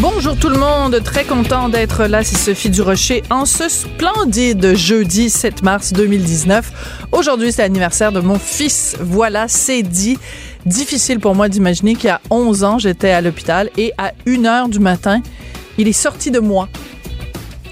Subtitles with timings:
[0.00, 5.28] Bonjour tout le monde, très content d'être là, c'est Sophie Durocher en ce splendide jeudi
[5.28, 7.04] 7 mars 2019.
[7.12, 10.18] Aujourd'hui c'est l'anniversaire de mon fils, voilà, c'est dit.
[10.64, 14.68] Difficile pour moi d'imaginer qu'il a 11 ans j'étais à l'hôpital et à 1 heure
[14.70, 15.20] du matin,
[15.76, 16.70] il est sorti de moi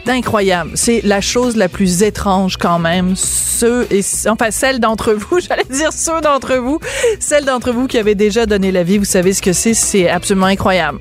[0.06, 0.72] incroyable.
[0.74, 3.14] C'est la chose la plus étrange quand même.
[3.17, 6.78] Ceux et enfin celles d'entre vous, j'allais dire ceux d'entre vous,
[7.20, 10.08] celles d'entre vous qui avaient déjà donné la vie, vous savez ce que c'est, c'est
[10.08, 10.98] absolument incroyable.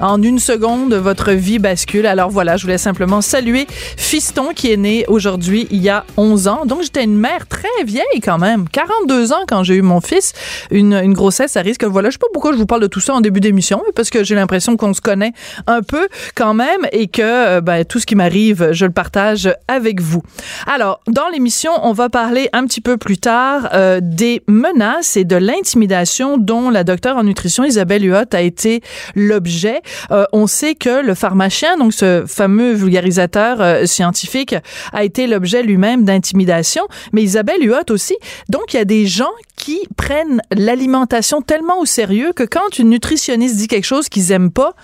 [0.00, 2.06] En une seconde, votre vie bascule.
[2.06, 6.48] Alors voilà, je voulais simplement saluer Fiston qui est né aujourd'hui il y a 11
[6.48, 6.66] ans.
[6.66, 10.32] Donc j'étais une mère très vieille quand même, 42 ans quand j'ai eu mon fils.
[10.70, 11.84] Une, une grossesse ça risque.
[11.84, 14.10] Voilà, je sais pas pourquoi je vous parle de tout ça en début d'émission, parce
[14.10, 15.32] que j'ai l'impression qu'on se connaît
[15.66, 19.52] un peu quand même et que euh, ben, tout ce qui m'arrive, je le partage
[19.68, 20.22] avec vous.
[20.66, 25.24] Alors dans l'émission, on va parler un petit peu plus tard euh, des menaces et
[25.24, 28.82] de l'intimidation dont la docteure en nutrition Isabelle Huot a été
[29.14, 29.82] l'objet.
[30.10, 34.54] Euh, on sait que le pharmacien, donc ce fameux vulgarisateur euh, scientifique,
[34.92, 38.16] a été l'objet lui-même d'intimidation, mais Isabelle Huot aussi.
[38.48, 42.90] Donc, il y a des gens qui prennent l'alimentation tellement au sérieux que quand une
[42.90, 44.74] nutritionniste dit quelque chose qu'ils aiment pas,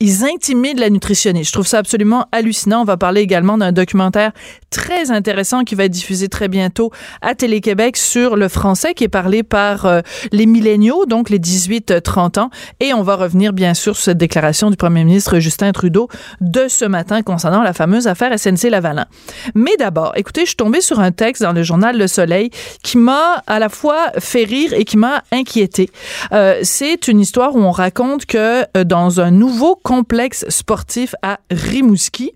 [0.00, 1.48] ils intimident la nutritionniste.
[1.48, 2.82] Je trouve ça absolument hallucinant.
[2.82, 4.32] On va parler également d'un documentaire
[4.70, 6.92] très intéressant qui va être diffusé très bientôt
[7.22, 10.00] à Télé-Québec sur le français qui est parlé par euh,
[10.32, 12.50] les milléniaux, donc les 18-30 ans.
[12.80, 16.08] Et on va revenir bien sûr sur cette déclaration du premier ministre Justin Trudeau
[16.40, 19.06] de ce matin concernant la fameuse affaire SNC-Lavalin.
[19.54, 22.50] Mais d'abord, écoutez, je suis tombée sur un texte dans le journal Le Soleil
[22.82, 25.90] qui m'a à la fois fait rire et qui m'a inquiété.
[26.32, 31.38] Euh, C'est une histoire où on raconte que euh, dans un nouveau complexe sportif à
[31.50, 32.34] Rimouski,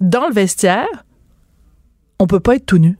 [0.00, 0.88] dans le vestiaire,
[2.18, 2.96] on peut pas être tout nu.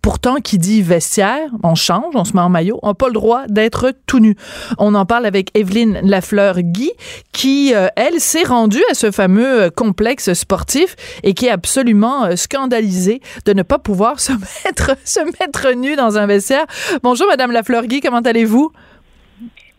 [0.00, 3.14] Pourtant, qui dit vestiaire, on change, on se met en maillot, on n'a pas le
[3.14, 4.36] droit d'être tout nu.
[4.78, 6.92] On en parle avec Evelyne Lafleur-Guy,
[7.32, 12.26] qui, euh, elle, s'est rendue à ce fameux euh, complexe sportif et qui est absolument
[12.26, 16.66] euh, scandalisée de ne pas pouvoir se mettre, se mettre nu dans un vestiaire.
[17.02, 18.70] Bonjour, Madame Lafleur-Guy, comment allez-vous?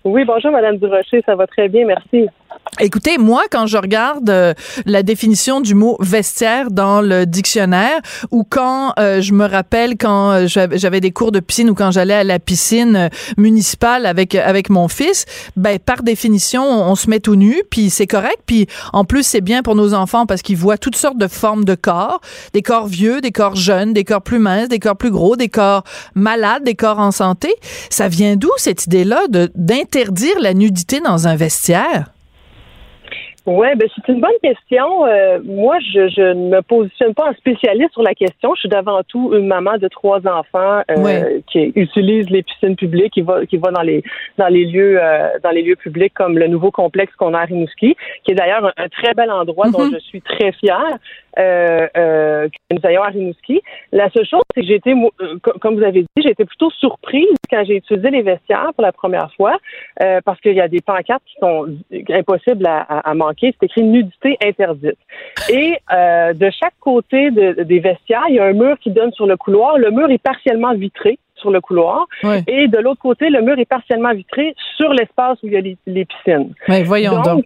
[0.03, 2.27] Oui, bonjour, Madame Durocher, ça va très bien, merci.
[2.81, 4.53] Écoutez, moi, quand je regarde euh,
[4.85, 7.99] la définition du mot vestiaire dans le dictionnaire,
[8.31, 11.91] ou quand euh, je me rappelle quand euh, j'avais des cours de piscine ou quand
[11.91, 15.25] j'allais à la piscine municipale avec avec mon fils,
[15.57, 19.41] ben par définition, on, se met tout nu, puis c'est correct, puis en plus c'est
[19.41, 22.21] bien pour nos enfants parce qu'ils voient toutes sortes de formes de corps,
[22.53, 25.49] des corps vieux, des corps jeunes, des corps plus minces, des corps plus gros, des
[25.49, 25.83] corps
[26.15, 27.53] malades, des corps en santé.
[27.89, 29.23] Ça vient d'où cette idée-là
[29.55, 32.05] d'interdire la nudité dans un vestiaire?
[33.45, 35.05] Oui, ben c'est une bonne question.
[35.05, 38.53] Euh, moi, je, je, ne me positionne pas en spécialiste sur la question.
[38.55, 43.13] Je suis d'avant tout une maman de trois enfants euh, qui utilise les piscines publiques,
[43.13, 44.03] qui va qui va dans les
[44.37, 47.45] dans les lieux euh, dans les lieux publics comme le nouveau complexe qu'on a à
[47.45, 49.93] Rimouski, qui est d'ailleurs un, très bel endroit dont mm-hmm.
[49.93, 50.97] je suis très fière.
[51.37, 53.61] Euh, euh, que nous ayons à Rimouski.
[53.91, 56.71] La seule chose, c'est que j'ai été, euh, comme vous avez dit, j'ai été plutôt
[56.71, 59.57] surprise quand j'ai utilisé les vestiaires pour la première fois,
[60.01, 61.67] euh, parce qu'il y a des pancartes qui sont
[62.09, 63.53] impossibles à, à, manquer.
[63.59, 64.97] C'est écrit nudité interdite.
[65.51, 69.11] Et euh, de chaque côté de, des vestiaires, il y a un mur qui donne
[69.13, 69.77] sur le couloir.
[69.77, 72.07] Le mur est partiellement vitré sur le couloir.
[72.47, 75.61] Et de l'autre côté, le mur est partiellement vitré sur l'espace où il y a
[75.61, 76.53] les, piscines.
[76.85, 77.45] voyons donc,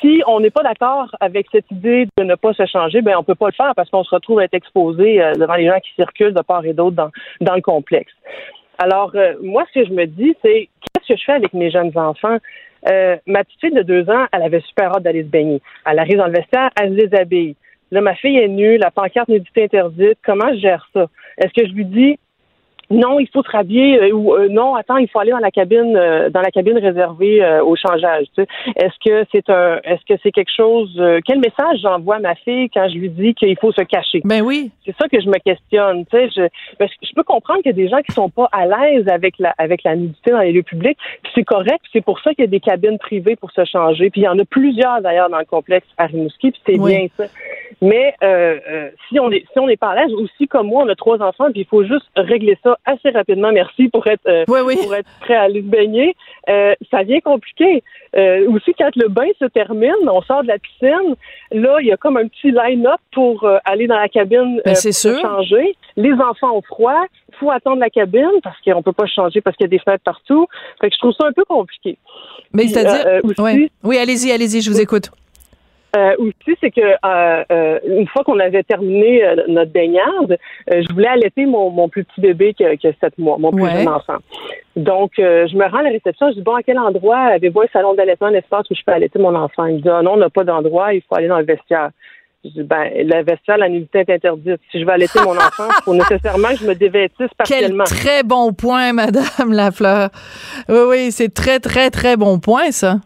[0.00, 3.22] si on n'est pas d'accord avec cette idée de ne pas se changer, ben on
[3.22, 5.78] peut pas le faire parce qu'on se retrouve à être exposé euh, devant les gens
[5.80, 8.12] qui circulent de part et d'autre dans, dans le complexe.
[8.78, 11.70] Alors, euh, moi, ce que je me dis, c'est qu'est-ce que je fais avec mes
[11.70, 12.38] jeunes enfants?
[12.90, 15.60] Euh, ma petite fille de deux ans, elle avait super hâte d'aller se baigner.
[15.86, 17.54] Elle arrive dans le vestiaire, elle se déshabille.
[17.92, 20.18] Là, ma fille est nue, la pancarte nudité interdite.
[20.24, 21.06] Comment je gère ça?
[21.38, 22.18] Est-ce que je lui dis,
[22.92, 26.40] non, il faut se rhabiller ou non, attends, il faut aller dans la cabine dans
[26.40, 28.26] la cabine réservée au changeage.
[28.76, 32.68] Est-ce que c'est un est-ce que c'est quelque chose quel message j'envoie à ma fille
[32.70, 34.20] quand je lui dis qu'il faut se cacher?
[34.24, 34.70] Ben oui.
[34.84, 36.48] C'est ça que je me questionne, tu sais, je
[36.80, 39.54] je peux comprendre qu'il y a des gens qui sont pas à l'aise avec la
[39.58, 40.98] avec la nudité dans les lieux publics,
[41.34, 44.22] c'est correct, c'est pour ça qu'il y a des cabines privées pour se changer, puis
[44.22, 47.24] il y en a plusieurs d'ailleurs dans le complexe à Rimouski, puis c'est bien ça.
[47.80, 50.84] Mais euh, euh, si on est si on n'est pas à l'aise, aussi comme moi,
[50.84, 54.26] on a trois enfants, puis il faut juste régler ça assez rapidement, merci pour être
[54.26, 56.16] euh, pour être prêt à aller se baigner.
[56.90, 57.82] ça vient compliqué.
[58.48, 61.14] aussi quand le bain se termine, on sort de la piscine,
[61.52, 64.92] là il y a comme un petit line-up pour aller dans la cabine ben, pour
[64.92, 65.20] sûr.
[65.20, 65.76] changer.
[65.96, 69.56] Les enfants ont froid, il faut attendre la cabine parce qu'on peut pas changer parce
[69.56, 70.46] qu'il y a des fenêtres partout.
[70.80, 71.98] Fait que je trouve ça un peu compliqué.
[72.52, 73.20] Mais c'est-à-dire,
[73.82, 75.10] oui, allez-y, allez-y, je vous écoute.
[75.94, 80.38] Euh, aussi, c'est que euh, euh, une fois qu'on avait terminé notre baignade,
[80.70, 83.68] je voulais allaiter mon, mon plus petit bébé qui a, qui 7 mois, mon plus
[83.68, 84.16] jeune enfant.
[84.74, 87.66] Donc, je me rends à la réception, je dis bon, à quel endroit avez-vous un
[87.72, 89.66] salon d'allaitement, un espace où je peux allaiter mon enfant?
[89.66, 91.90] Il dit ah, non, on n'a pas d'endroit, il faut aller dans le vestiaire.
[92.44, 94.60] Je dis, ben, le vestiaire, la nudité est interdite.
[94.70, 97.84] Si je veux allaiter mon enfant, il faut nécessairement que je me dévêtisse partiellement.
[97.86, 100.08] Quel très bon point, Madame Lafleur.
[100.68, 102.96] Oui, oui, c'est très, très, très bon point, ça.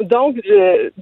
[0.00, 0.36] Donc,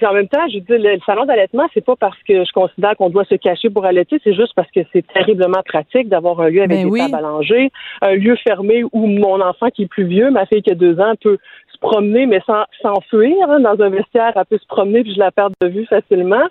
[0.02, 3.10] en même temps, je dis, le, salon d'allaitement, c'est pas parce que je considère qu'on
[3.10, 6.62] doit se cacher pour allaiter, c'est juste parce que c'est terriblement pratique d'avoir un lieu
[6.62, 7.70] avec ben des tables à langer,
[8.00, 10.98] un lieu fermé où mon enfant qui est plus vieux, ma fille qui a deux
[10.98, 11.38] ans, peut
[11.72, 15.18] se promener, mais sans s'enfuir hein, dans un vestiaire, elle peut se promener puis je
[15.18, 16.46] la perds de vue facilement.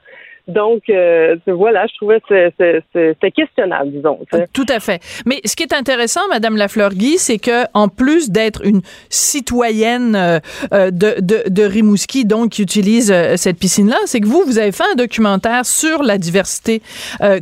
[0.48, 2.52] Donc, euh, voilà, je trouvais que
[2.94, 4.20] c'était questionnable, disons.
[4.54, 5.02] Tout à fait.
[5.26, 10.40] Mais ce qui est intéressant, Madame Lafleur-Guy, c'est que en plus d'être une citoyenne euh,
[10.74, 14.72] euh, de, de, de, Rimouski, donc qui utilise cette piscine-là, c'est que vous, vous avez
[14.72, 16.82] fait un documentaire sur la diversité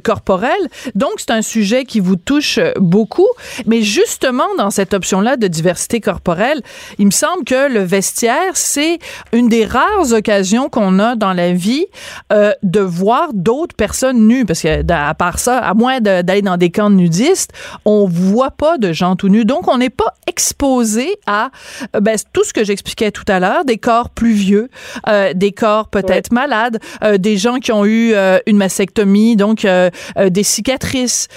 [0.03, 0.51] corporelle.
[0.95, 3.27] Donc, c'est un sujet qui vous touche beaucoup.
[3.65, 6.61] Mais justement, dans cette option-là de diversité corporelle,
[6.99, 8.99] il me semble que le vestiaire, c'est
[9.33, 11.85] une des rares occasions qu'on a dans la vie
[12.31, 16.69] de voir d'autres personnes nues, parce que à part ça, à moins d'aller dans des
[16.69, 17.51] camps nudistes,
[17.85, 19.45] on voit pas de gens tout nus.
[19.45, 21.49] Donc, on n'est pas exposé à
[21.95, 24.69] euh, ben, tout ce que j'expliquais tout à l'heure, des corps plus vieux,
[25.07, 28.13] euh, des corps peut-être malades, euh, des gens qui ont eu
[28.45, 31.27] une mastectomie, donc des cicatrices,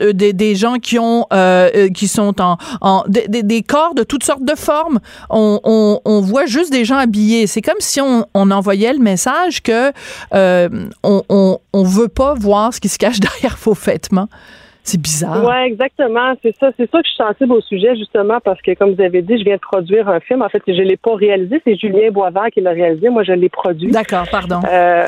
[0.00, 1.26] des, des, gens qui ont
[1.94, 5.00] qui sont en, en des, des, corps de toutes sortes de formes.
[5.28, 7.46] On, on, on voit juste des gens habillés.
[7.46, 9.92] C'est comme si on, on envoyait le message que
[10.32, 14.28] on, on, veut pas voir ce qui se cache derrière vos vêtements.
[14.82, 15.44] C'est bizarre.
[15.44, 16.32] Oui, exactement.
[16.42, 16.70] C'est ça.
[16.76, 19.38] C'est ça que je suis sensible au sujet, justement, parce que, comme vous avez dit,
[19.38, 20.42] je viens de produire un film.
[20.42, 21.60] En fait, je ne l'ai pas réalisé.
[21.64, 23.08] C'est Julien Boisvert qui l'a réalisé.
[23.10, 23.90] Moi, je l'ai produit.
[23.90, 24.60] D'accord, pardon.
[24.70, 25.06] Euh,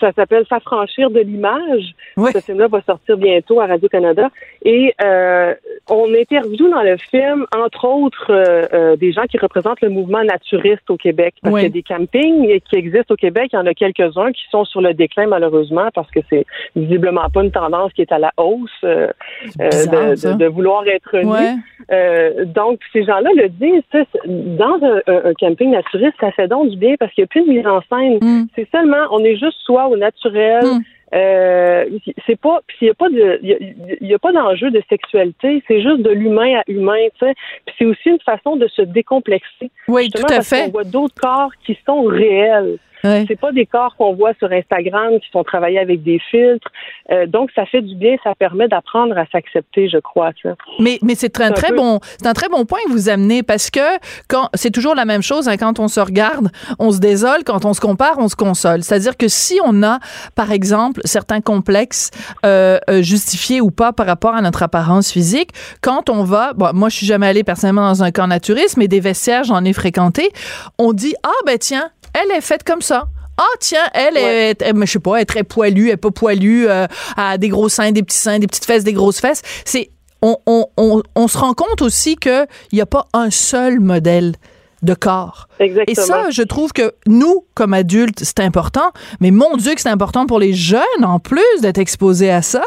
[0.00, 1.94] ça s'appelle S'affranchir de l'image.
[2.16, 4.30] Ce film-là va sortir bientôt à Radio-Canada.
[4.64, 5.54] Et euh,
[5.88, 10.22] on interviewe dans le film, entre autres, euh, euh, des gens qui représentent le mouvement
[10.22, 11.34] naturiste au Québec.
[11.42, 13.50] Parce qu'il y a des campings qui existent au Québec.
[13.52, 16.46] Il y en a quelques-uns qui sont sur le déclin, malheureusement, parce que c'est
[16.76, 22.44] visiblement pas une tendance qui est à la hausse de, de, vouloir être nu.
[22.46, 23.82] donc, ces gens-là le disent.
[24.24, 27.42] Dans un, un, camping naturiste, ça fait donc du bien parce qu'il n'y a plus
[27.42, 28.18] de mise en scène.
[28.22, 28.46] Mm.
[28.54, 30.64] C'est seulement, on est juste au naturel.
[30.64, 30.80] Hmm.
[31.14, 31.84] Euh,
[32.26, 35.62] c'est pas, il y a pas de, il y, a, pas d'enjeu de sexualité.
[35.68, 37.34] C'est juste de l'humain à humain, tu sais.
[37.66, 39.70] Puis c'est aussi une façon de se décomplexer.
[39.86, 40.64] Oui, tout à fait.
[40.66, 42.78] On voit d'autres corps qui sont réels.
[43.04, 46.68] C'est pas des corps qu'on voit sur Instagram qui sont travaillés avec des filtres.
[47.10, 50.30] Euh, donc ça fait du bien, ça permet d'apprendre à s'accepter, je crois.
[50.42, 50.54] Ça.
[50.80, 53.70] Mais mais c'est un, très bon, c'est un très bon point que vous amenez parce
[53.70, 53.80] que
[54.28, 57.66] quand c'est toujours la même chose hein, quand on se regarde, on se désole, quand
[57.66, 58.82] on se compare, on se console.
[58.82, 59.98] C'est-à-dire que si on a
[60.34, 62.10] par exemple certains complexes
[62.46, 65.50] euh, euh, justifiés ou pas par rapport à notre apparence physique,
[65.82, 68.88] quand on va, bon, moi je suis jamais allée personnellement dans un camp naturiste, mais
[68.88, 70.30] des vestiaires j'en ai fréquenté,
[70.78, 73.08] on dit ah ben tiens elle est faite comme ça.
[73.36, 76.66] Ah tiens, elle est, je sais pas, elle est très poilue, elle est pas poilue,
[76.68, 79.42] euh, a des gros seins, des petits seins, des petites fesses, des grosses fesses.
[79.64, 79.90] C'est
[80.22, 84.34] on, on, on, on, se rend compte aussi qu'il n'y a pas un seul modèle
[84.82, 85.48] de corps.
[85.58, 85.84] Exactement.
[85.86, 89.88] Et ça, je trouve que nous, comme adultes, c'est important, mais mon Dieu que c'est
[89.88, 92.62] important pour les jeunes en plus d'être exposés à ça.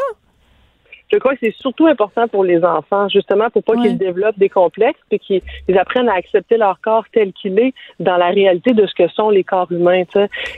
[1.12, 4.48] Je crois que c'est surtout important pour les enfants, justement, pour pas qu'ils développent des
[4.48, 5.42] complexes et qu'ils
[5.78, 9.30] apprennent à accepter leur corps tel qu'il est dans la réalité de ce que sont
[9.30, 10.02] les corps humains.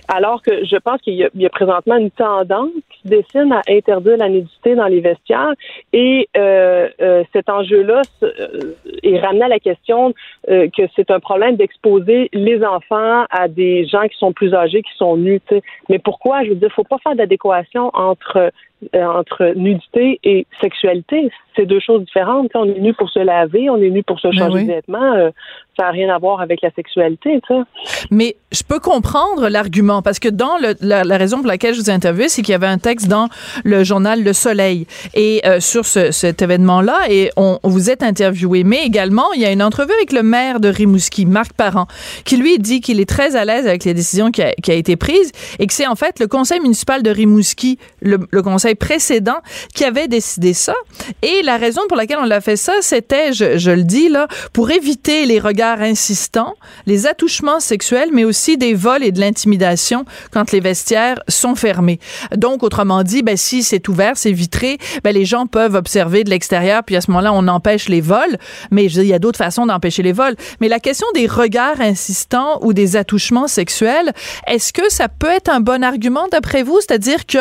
[0.08, 4.28] Alors que je pense qu'il y, a présentement une tendance qui dessine à interdire la
[4.28, 5.52] nudité dans les vestiaires
[5.92, 10.14] et euh, euh, cet enjeu-là euh, est ramené à la question
[10.46, 14.96] que c'est un problème d'exposer les enfants à des gens qui sont plus âgés, qui
[14.96, 15.40] sont nus.
[15.88, 16.44] Mais pourquoi?
[16.44, 18.50] Je veux dire, faut pas faire d'adéquation entre euh,
[18.94, 21.30] entre nudité et sexualité.
[21.56, 22.50] C'est deux choses différentes.
[22.54, 25.14] on est nu pour se laver, on est nu pour se ben changer de vêtements.
[25.14, 25.30] Euh,
[25.76, 27.64] ça n'a rien à voir avec la sexualité, ça.
[28.10, 31.90] Mais je peux comprendre l'argument parce que dans le, la, raison pour laquelle je vous
[31.90, 33.28] ai interviewé, c'est qu'il y avait un texte dans
[33.64, 38.64] le journal Le Soleil et euh, sur ce, cet événement-là et on, vous êtes interviewé.
[38.64, 41.86] Mais également, il y a une entrevue avec le maire de Rimouski, Marc Parent,
[42.24, 44.74] qui lui dit qu'il est très à l'aise avec les décisions qui a, qui a
[44.74, 48.69] été prises et que c'est en fait le conseil municipal de Rimouski, le, le conseil
[48.74, 49.38] précédent,
[49.74, 50.74] qui avait décidé ça.
[51.22, 54.70] Et la raison pour laquelle on l'a fait ça, c'était, je, le dis là, pour
[54.70, 56.54] éviter les regards insistants,
[56.86, 62.00] les attouchements sexuels, mais aussi des vols et de l'intimidation quand les vestiaires sont fermés.
[62.36, 66.30] Donc, autrement dit, ben, si c'est ouvert, c'est vitré, ben, les gens peuvent observer de
[66.30, 68.36] l'extérieur, puis à ce moment-là, on empêche les vols.
[68.70, 70.36] Mais il y a d'autres façons d'empêcher les vols.
[70.60, 74.12] Mais la question des regards insistants ou des attouchements sexuels,
[74.46, 76.80] est-ce que ça peut être un bon argument d'après vous?
[76.80, 77.38] C'est-à-dire que,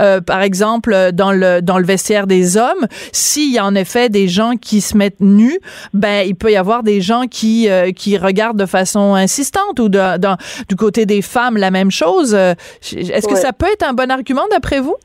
[0.00, 4.08] euh, par exemple, dans le, dans le vestiaire des hommes, s'il y a en effet
[4.08, 5.58] des gens qui se mettent nus,
[5.94, 9.88] ben, il peut y avoir des gens qui euh, qui, regardent de façon insistante ou
[9.88, 12.34] du côté des femmes la même chose.
[12.34, 12.52] Euh,
[12.92, 14.96] est-ce que ça peut être un bon argument d'après vous?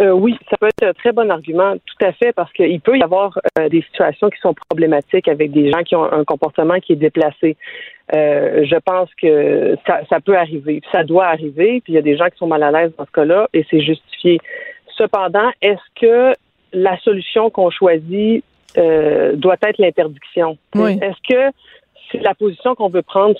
[0.00, 2.96] Euh, oui, ça peut être un très bon argument, tout à fait, parce qu'il peut
[2.96, 3.38] y avoir
[3.70, 7.56] des situations qui sont problématiques avec des gens qui ont un comportement qui est déplacé.
[8.12, 12.16] Je pense que ça, ça, peut arriver, ça doit arriver, puis il y a des
[12.16, 14.40] gens qui sont mal à l'aise dans ce cas-là, et c'est justifié.
[14.96, 16.34] Cependant, est-ce que
[16.72, 18.44] la solution qu'on choisit
[18.76, 20.58] euh, doit être l'interdiction?
[20.74, 21.56] Est-ce que
[22.10, 23.36] c'est la position qu'on veut prendre?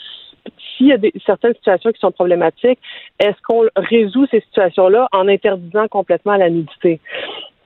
[0.76, 2.78] S'il y a des, certaines situations qui sont problématiques,
[3.18, 7.00] est-ce qu'on résout ces situations-là en interdisant complètement la nudité?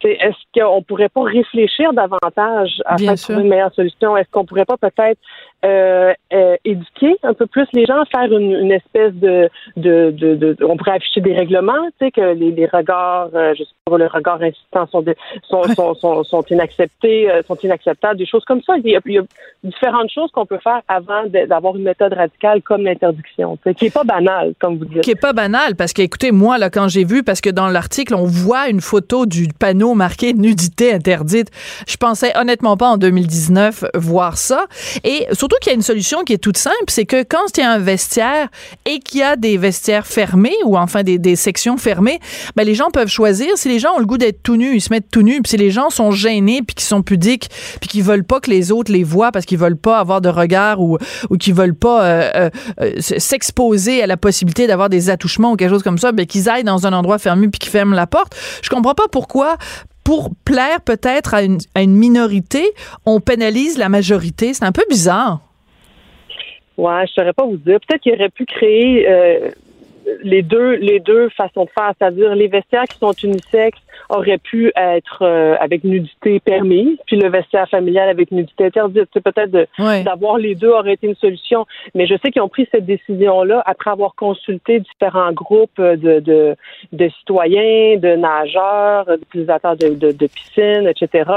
[0.03, 4.17] Est-ce qu'on pourrait pas réfléchir davantage afin de trouver une meilleure solution?
[4.19, 5.19] Est-ce qu'on pourrait pas peut-être
[5.65, 10.35] euh, euh, éduquer un peu plus les gens, faire une, une espèce de, de, de,
[10.35, 13.71] de, on pourrait afficher des règlements, tu sais, que les, les regards, euh, je sais
[13.85, 15.05] pas, le regard insistant sont,
[15.49, 18.75] sont, sont, sont, sont, inacceptés, euh, sont inacceptables, des choses comme ça.
[18.79, 19.23] Il y a, il y a
[19.63, 24.05] différentes choses qu'on peut faire avant d'avoir une méthode radicale comme l'interdiction, qui est pas
[24.05, 25.01] banale, comme vous dites.
[25.01, 27.69] Qui est pas banale, parce que, écoutez, moi, là, quand j'ai vu, parce que dans
[27.69, 31.51] l'article, on voit une photo du panneau marqué nudité interdite,
[31.89, 34.67] je pensais honnêtement pas en 2019 voir ça.
[35.05, 37.61] Et surtout qu'il y a une solution qui est toute simple, c'est que quand il
[37.61, 38.49] y a un vestiaire
[38.87, 42.21] et qu'il y a des vestiaires fermés ou enfin des, sections fermées,
[42.57, 43.57] ben les gens peuvent choisir.
[43.57, 45.41] Si les gens ont le goût d'être tout nus, ils se mettent tout nus.
[45.43, 47.49] Puis si les gens sont gênés puis qui sont pudiques
[47.81, 50.29] puis qui veulent pas que les autres les voient parce qu'ils veulent pas avoir de
[50.29, 50.99] regard ou
[51.31, 55.57] ou qui veulent pas euh, euh, euh, s'exposer à la possibilité d'avoir des attouchements ou
[55.57, 58.07] quelque chose comme ça, ben qu'ils aillent dans un endroit fermé puis qu'ils ferment la
[58.07, 58.35] porte.
[58.63, 59.57] Je comprends pas pourquoi
[60.05, 61.43] pour plaire peut-être à
[61.83, 62.71] une minorité,
[63.07, 64.53] on pénalise la majorité.
[64.53, 65.41] C'est un peu bizarre.
[66.77, 67.79] Ouais, je saurais pas vous dire.
[67.81, 69.51] Peut-être qu'il aurait pu créer euh,
[70.23, 74.73] les deux les deux façons de faire, c'est-à-dire les vestiaires qui sont unisexes auraient pu
[74.77, 79.09] être euh, avec nudité permise, puis le vestiaire familial avec nudité interdite.
[79.13, 79.67] Peut-être
[80.05, 81.67] d'avoir les deux aurait été une solution.
[81.95, 86.57] Mais je sais qu'ils ont pris cette décision-là après avoir consulté différents groupes de, de,
[86.93, 91.31] de citoyens, de nageurs, d'utilisateurs de, de, de piscines, etc.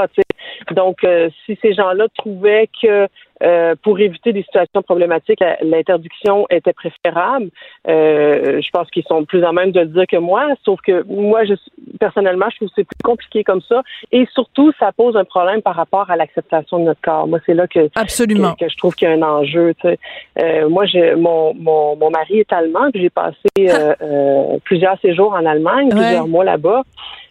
[0.72, 3.08] Donc, euh, si ces gens-là trouvaient que
[3.42, 7.50] euh, pour éviter des situations problématiques, l'interdiction était préférable.
[7.88, 11.04] Euh, je pense qu'ils sont plus en même de le dire que moi, sauf que
[11.04, 11.54] moi, je,
[12.00, 13.82] personnellement, je trouve que c'est plus compliqué comme ça.
[14.12, 17.26] Et surtout, ça pose un problème par rapport à l'acceptation de notre corps.
[17.26, 18.54] Moi, c'est là que, Absolument.
[18.54, 19.74] Que, je trouve qu'il y a un enjeu.
[19.74, 19.98] Tu sais.
[20.40, 24.98] euh, moi, je, mon, mon, mon mari est allemand, puis j'ai passé euh, euh, plusieurs
[25.00, 26.82] séjours en Allemagne, plusieurs mois là-bas.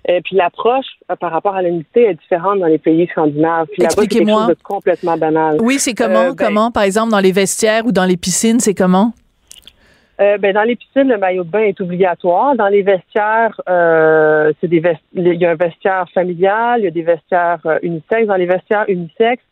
[0.07, 3.67] Et puis l'approche euh, par rapport à l'unité est différente dans les pays scandinaves.
[3.77, 4.47] Expliquez-moi.
[4.63, 5.57] complètement banal.
[5.61, 6.19] Oui, c'est comment?
[6.19, 6.71] Euh, ben comment?
[6.71, 9.13] Par exemple, dans les vestiaires ou dans les piscines, c'est comment?
[10.19, 12.55] Euh, ben, dans les piscines, le maillot de bain est obligatoire.
[12.55, 14.81] Dans les vestiaires, euh, c'est des
[15.13, 18.25] il y a un vestiaire familial, il y a des vestiaires euh, unisexes.
[18.25, 19.43] Dans les vestiaires unisexes,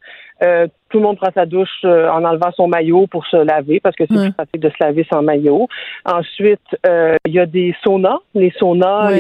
[0.43, 3.79] euh, tout le monde prend sa douche euh, en enlevant son maillot pour se laver
[3.79, 5.67] parce que c'est plus pratique de se laver sans maillot.
[6.03, 8.17] Ensuite, euh, il y a des saunas.
[8.33, 9.11] Les saunas,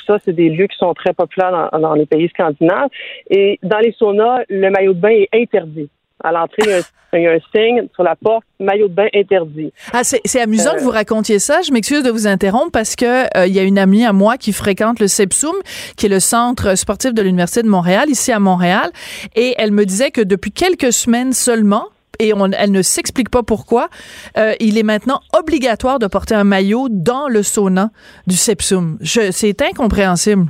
[0.00, 2.88] tout ça, c'est des lieux qui sont très populaires dans, dans les pays scandinaves.
[3.28, 5.88] Et dans les saunas, le maillot de bain est interdit.
[6.22, 6.82] À l'entrée,
[7.14, 9.72] il y, a un signe sur la porte, maillot de bain interdit.
[9.92, 11.62] Ah, c'est amusant que vous racontiez ça.
[11.62, 14.36] Je m'excuse de vous interrompre parce que euh, il y a une amie à moi
[14.36, 15.54] qui fréquente le CEPSUM,
[15.96, 18.90] qui est le centre sportif de l'Université de Montréal, ici à Montréal,
[19.34, 21.86] et elle me disait que depuis quelques semaines seulement,
[22.18, 23.88] et on, elle ne s'explique pas pourquoi.
[24.36, 27.90] Euh, il est maintenant obligatoire de porter un maillot dans le sauna
[28.26, 28.98] du Sepsum.
[29.02, 30.46] C'est incompréhensible.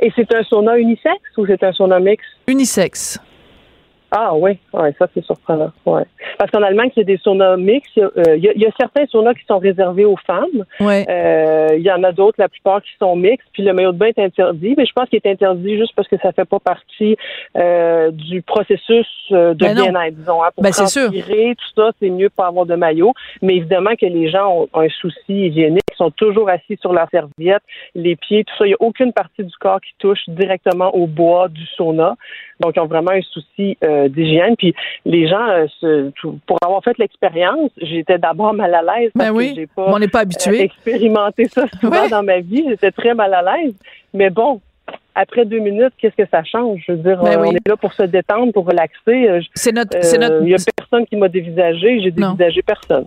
[0.00, 2.22] Et c'est un sauna unisexe ou c'est un sauna mix?
[2.46, 3.18] Unisexe.
[4.10, 5.72] Ah oui, ouais, ça c'est surprenant.
[5.84, 6.04] Ouais.
[6.38, 7.96] Parce qu'en Allemagne, c'est des saunas mixtes.
[7.96, 10.64] Il y, a, il y, a, certains saunas qui sont réservés aux femmes.
[10.80, 11.04] Ouais.
[11.08, 13.48] Euh, il y en a d'autres, la plupart qui sont mixtes.
[13.52, 16.06] Puis le maillot de bain est interdit, mais je pense qu'il est interdit juste parce
[16.08, 17.16] que ça fait pas partie
[17.56, 20.42] euh, du processus euh, de Ben bien-être, disons.
[20.42, 23.12] Hein, pour Ben, transpirer, tout ça, c'est mieux pas avoir de maillot.
[23.42, 27.08] Mais évidemment que les gens ont un souci hygiénique, ils sont toujours assis sur leur
[27.10, 27.62] serviette,
[27.94, 28.66] les pieds, tout ça.
[28.66, 32.14] Il n'y a aucune partie du corps qui touche directement au bois du sauna.
[32.60, 34.54] Donc, ils ont vraiment un souci euh, d'hygiène.
[34.56, 34.74] Puis,
[35.04, 36.10] les gens, euh, se-
[36.46, 39.84] pour avoir fait l'expérience, j'étais d'abord mal à l'aise parce Ben oui, que j'ai pas
[39.88, 40.60] on n'est pas euh, habitué.
[40.62, 42.08] expérimenté ça souvent Ouais.
[42.08, 42.64] dans ma vie.
[42.68, 43.74] J'étais très mal à l'aise.
[44.14, 44.60] Mais bon,
[45.16, 46.80] après deux minutes, qu'est-ce que ça change?
[46.86, 47.48] Je veux dire, Ben euh, oui.
[47.50, 49.28] on est là pour se détendre, pour relaxer.
[49.28, 52.00] Euh, C'est notre, euh, Il y a personne qui m'a dévisagé.
[52.02, 52.32] J'ai Non.
[52.34, 53.06] dévisagé personne.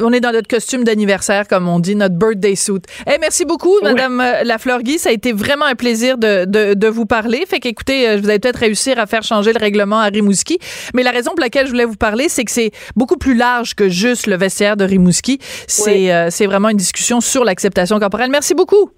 [0.00, 2.80] on est dans notre costume d'anniversaire, comme on dit, notre birthday suit.
[3.06, 4.98] Eh, merci beaucoup, Madame euh, Lafleur-Guy.
[4.98, 7.44] Ça a été vraiment un plaisir de, de, de vous parler.
[7.46, 10.58] Fait qu'écoutez, euh, vous allez peut-être réussir à faire changer le règlement à Rimouski.
[10.94, 13.74] Mais la raison pour laquelle je voulais vous parler, c'est que c'est beaucoup plus large
[13.74, 15.38] que juste le vestiaire de Rimouski.
[15.66, 16.10] C'est Oui.
[16.10, 18.30] euh, c'est vraiment une discussion sur l'acceptation corporelle.
[18.30, 18.90] Merci beaucoup.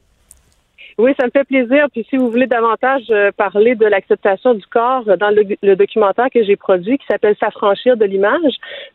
[1.00, 1.87] Oui, ça me fait plaisir.
[1.92, 5.75] Puis si vous voulez davantage euh, parler de l'acceptation du corps euh, dans le, le
[5.75, 8.52] documentaire que j'ai produit qui s'appelle S'affranchir de l'image,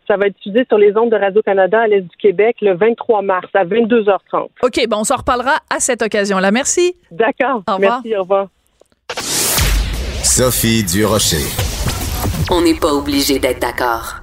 [0.08, 3.24] ça va être diffusé sur les ondes de Radio-Canada à l'Est du Québec le 23
[3.24, 4.50] mars à 22h30.
[4.62, 6.52] OK, bon, on s'en reparlera à cette occasion-là.
[6.52, 6.96] Merci.
[7.10, 7.64] D'accord.
[7.68, 8.02] Au revoir.
[8.04, 8.48] Merci, au revoir.
[10.24, 11.46] Sophie Durocher.
[12.52, 14.22] On n'est pas obligé d'être d'accord.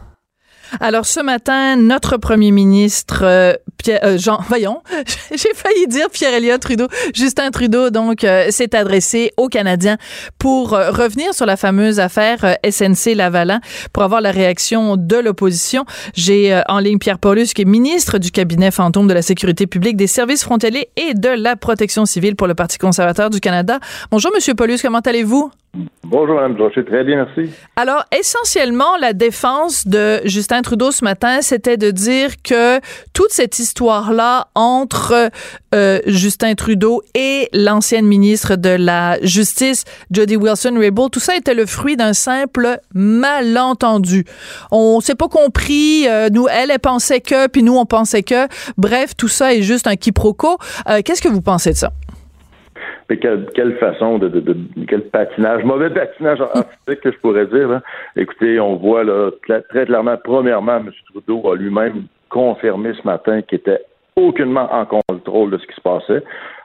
[0.81, 3.53] Alors ce matin, notre premier ministre euh,
[3.89, 4.83] Euh, Jean, voyons,
[5.31, 9.97] j'ai failli dire Pierre Elliott Trudeau, Justin Trudeau donc euh, s'est adressé aux Canadiens
[10.39, 13.61] pour euh, revenir sur la fameuse affaire SNC Lavalin
[13.93, 15.85] pour avoir la réaction de l'opposition.
[16.15, 19.97] J'ai en ligne Pierre Paulus qui est ministre du cabinet fantôme de la sécurité publique,
[19.97, 23.79] des services frontaliers et de la protection civile pour le Parti conservateur du Canada.
[24.11, 25.51] Bonjour monsieur Paulus, comment allez-vous?
[26.05, 26.85] Bonjour, Mme Durocher.
[26.85, 27.50] Très bien, merci.
[27.76, 32.79] Alors, essentiellement, la défense de Justin Trudeau ce matin, c'était de dire que
[33.14, 35.31] toute cette histoire-là entre
[35.75, 41.64] euh, Justin Trudeau et l'ancienne ministre de la Justice, Jody Wilson-Raybould, tout ça était le
[41.64, 44.26] fruit d'un simple malentendu.
[44.71, 46.07] On s'est pas compris.
[46.07, 48.47] euh, nous, elle, elle pensait que, puis nous, on pensait que.
[48.76, 50.59] Bref, tout ça est juste un quiproquo.
[50.91, 51.93] Euh, Qu'est-ce que vous pensez de ça?
[53.09, 54.57] Mais quelle, quelle façon de, de, de-
[54.89, 57.69] quel patinage, mauvais patinage artistique que je pourrais dire.
[57.69, 57.83] là.
[58.17, 59.31] Écoutez, on voit là
[59.69, 60.91] très clairement, premièrement, M.
[61.11, 63.83] Trudeau a lui-même confirmé ce matin qu'il était
[64.17, 66.23] aucunement en contrôle de ce qui se passait.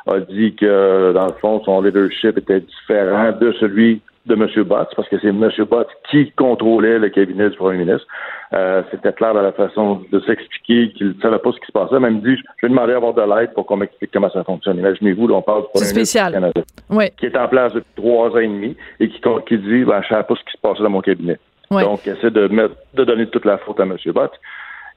[0.08, 4.64] A dit que dans le fond, son leadership était différent de celui de M.
[4.64, 5.50] Botts, parce que c'est M.
[5.70, 8.06] Botts qui contrôlait le cabinet du premier ministre.
[8.54, 11.72] Euh, C'était clair dans la façon de s'expliquer qu'il ne savait pas ce qui se
[11.72, 12.00] passait.
[12.00, 14.78] Même dit, je vais demander à avoir de l'aide pour qu'on m'explique comment ça fonctionne.
[14.78, 18.30] Imaginez-vous, on parle du premier ministre du Canada Oui, qui est en place depuis trois
[18.30, 20.84] ans et demi et qui, dit ben, je ne savais pas ce qui se passait
[20.84, 21.40] dans mon cabinet.
[21.72, 21.84] Ouais.
[21.84, 23.96] Donc, essaie de mettre de donner toute la faute à M.
[24.14, 24.32] Bott.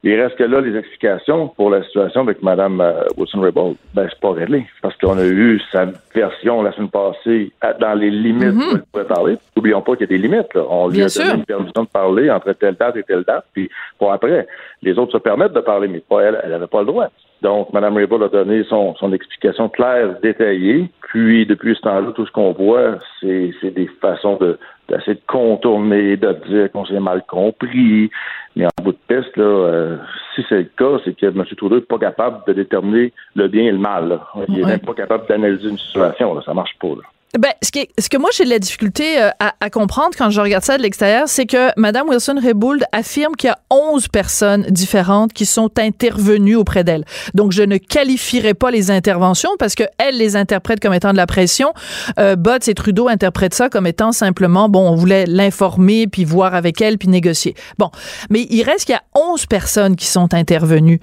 [0.03, 4.19] Il reste que là, les explications pour la situation avec Mme euh, Wilson-Raybould, ben, c'est
[4.19, 4.65] pas réglé.
[4.81, 5.85] Parce qu'on a eu sa
[6.15, 9.37] version la semaine passée dans les limites où elle pouvait parler.
[9.55, 10.51] N'oublions pas qu'il y a des limites.
[10.55, 10.63] Là.
[10.67, 10.97] On lui.
[10.97, 11.23] Bien a sûr.
[11.23, 14.47] donné une permission de parler entre telle date et telle date, puis pour après.
[14.81, 16.41] Les autres se permettent de parler, mais pas elle.
[16.43, 17.07] Elle n'avait pas le droit.
[17.43, 20.89] Donc, Mme Raybould a donné son, son explication claire, détaillée.
[21.01, 24.57] Puis, depuis ce temps-là, tout ce qu'on voit, c'est c'est des façons de
[24.91, 28.09] d'essayer de contourner, de dire qu'on s'est mal compris.
[28.55, 29.97] Mais en bout de piste, là, euh,
[30.35, 31.43] si c'est le cas, c'est que M.
[31.57, 34.09] Trudeau n'est pas capable de déterminer le bien et le mal.
[34.09, 34.27] là.
[34.47, 34.71] Il n'est Ouais.
[34.71, 36.33] même pas capable d'analyser une situation.
[36.33, 36.41] Là.
[36.45, 36.87] Ça marche pas.
[36.89, 37.03] Là.
[37.39, 40.09] Ben, ce, qui est- ce que moi j'ai de la difficulté euh, à, à comprendre
[40.17, 44.09] quand je regarde ça de l'extérieur, c'est que Mme Wilson-Raybould affirme qu'il y a 11
[44.09, 47.05] personnes différentes qui sont intervenues auprès d'elle.
[47.33, 51.17] Donc, je ne qualifierai pas les interventions parce que elle les interprète comme étant de
[51.17, 51.71] la pression.
[52.19, 56.53] Euh, Botts et Trudeau interprètent ça comme étant simplement, bon, on voulait l'informer, puis voir
[56.53, 57.55] avec elle, puis négocier.
[57.77, 57.91] Bon,
[58.29, 60.99] mais il reste qu'il y a 11 personnes qui sont intervenues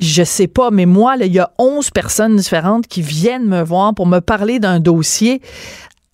[0.00, 3.94] je sais pas, mais moi, il y a 11 personnes différentes qui viennent me voir
[3.94, 5.40] pour me parler d'un dossier.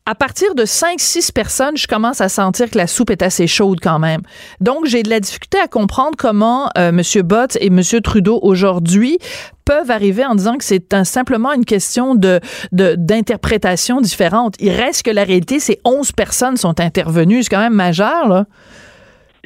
[0.08, 3.78] À partir de 5-6 personnes, je commence à sentir que la soupe est assez chaude
[3.82, 4.20] quand même.
[4.60, 7.02] Donc, j'ai de la difficulté à comprendre comment euh, M.
[7.24, 7.80] Bott et M.
[8.04, 9.18] Trudeau aujourd'hui
[9.64, 12.38] peuvent arriver en disant que c'est un- simplement une question de
[12.70, 14.54] de- d'interprétation différente.
[14.60, 17.42] Il reste que la réalité, c'est 11 personnes sont intervenues.
[17.42, 18.44] C'est quand même majeur, là.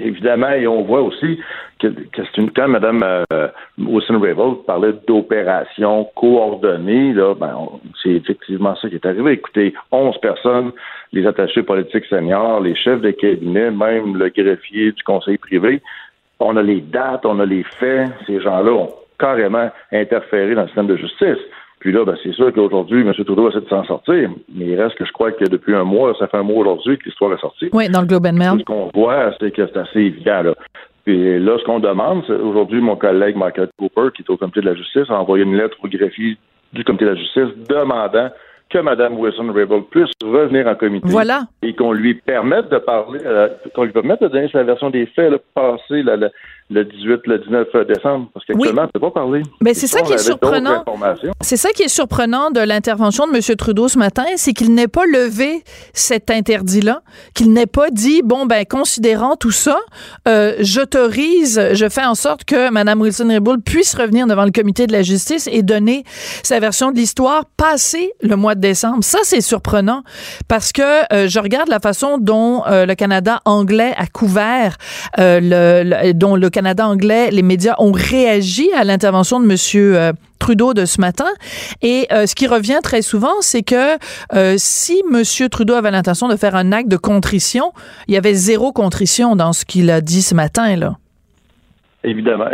[0.03, 1.39] Évidemment, et on voit aussi
[1.79, 7.57] que, c'est une quand Mme euh, Wilson-Raybould parlait d'opération coordonnée, là, ben,
[8.03, 9.33] c'est effectivement ça qui est arrivé.
[9.33, 10.73] Écoutez, 11 personnes,
[11.13, 15.81] les attachés politiques seniors, les chefs de cabinet, même le greffier du conseil privé,
[16.41, 18.09] on a les dates, on a les faits.
[18.27, 21.39] Ces gens-là ont carrément interféré dans le système de justice.
[21.81, 23.13] Puis là, ben, c'est sûr qu'aujourd'hui, M.
[23.13, 26.15] Trudeau essaie de s'en sortir, mais il reste que je crois que depuis un mois,
[26.19, 27.71] ça fait un mois aujourd'hui que l'histoire est sortie.
[27.73, 28.59] Oui, dans le Globe and Mail.
[28.61, 30.43] Ce qu'on voit, c'est que c'est assez évident.
[30.43, 30.55] Là.
[31.07, 34.61] Puis là, ce qu'on demande, c'est aujourd'hui, mon collègue Michael Cooper, qui est au comité
[34.61, 36.37] de la justice, a envoyé une lettre au greffier
[36.75, 38.29] du comité de la justice demandant
[38.69, 41.43] que Mme Wilson-Raybould puisse revenir en comité voilà.
[41.63, 45.07] et qu'on lui permette de parler, euh, qu'on lui permette de donner sa version des
[45.07, 46.29] faits, là, passer la, la,
[46.71, 48.87] le 18, le 19 décembre, parce qu'actuellement, oui.
[48.87, 49.43] ne peut pas parler.
[49.61, 50.85] Mais c'est ça qui est surprenant.
[51.41, 53.57] C'est ça qui est surprenant de l'intervention de M.
[53.57, 57.03] Trudeau ce matin, c'est qu'il n'ait pas levé cet interdit-là,
[57.35, 59.79] qu'il n'ait pas dit, bon, ben, considérant tout ça,
[60.29, 64.93] euh, j'autorise, je fais en sorte que Mme Wilson-Raybould puisse revenir devant le comité de
[64.93, 66.05] la justice et donner
[66.45, 69.03] sa version de l'histoire passé le mois de décembre.
[69.03, 70.05] Ça, c'est surprenant
[70.47, 74.77] parce que euh, je regarde la façon dont euh, le Canada anglais a couvert,
[75.19, 79.97] euh, le, le, dont le Canada anglais, les médias ont réagi à l'intervention de Monsieur
[79.97, 81.29] euh, Trudeau de ce matin.
[81.83, 83.99] Et euh, ce qui revient très souvent, c'est que
[84.35, 87.73] euh, si Monsieur Trudeau avait l'intention de faire un acte de contrition,
[88.09, 90.97] il y avait zéro contrition dans ce qu'il a dit ce matin là.
[92.03, 92.47] Évidemment,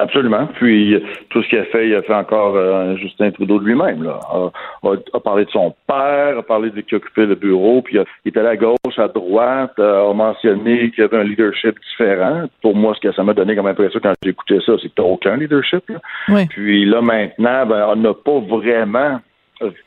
[0.00, 0.48] absolument.
[0.54, 4.02] Puis tout ce qu'il a fait, il a fait encore euh, Justin Trudeau de lui-même.
[4.02, 4.18] Là.
[4.28, 4.50] A,
[4.88, 8.28] a, a, parlé de son père, a parlé de qui occupait le bureau, puis il
[8.28, 12.46] était à la gauche, à droite, a mentionné qu'il y avait un leadership différent.
[12.60, 14.94] Pour moi, ce que ça m'a donné comme impression quand j'ai écouté ça, c'est que
[14.94, 15.88] tu aucun leadership.
[15.88, 15.98] Là.
[16.28, 16.46] Oui.
[16.48, 19.20] Puis là maintenant, ben, on n'a pas vraiment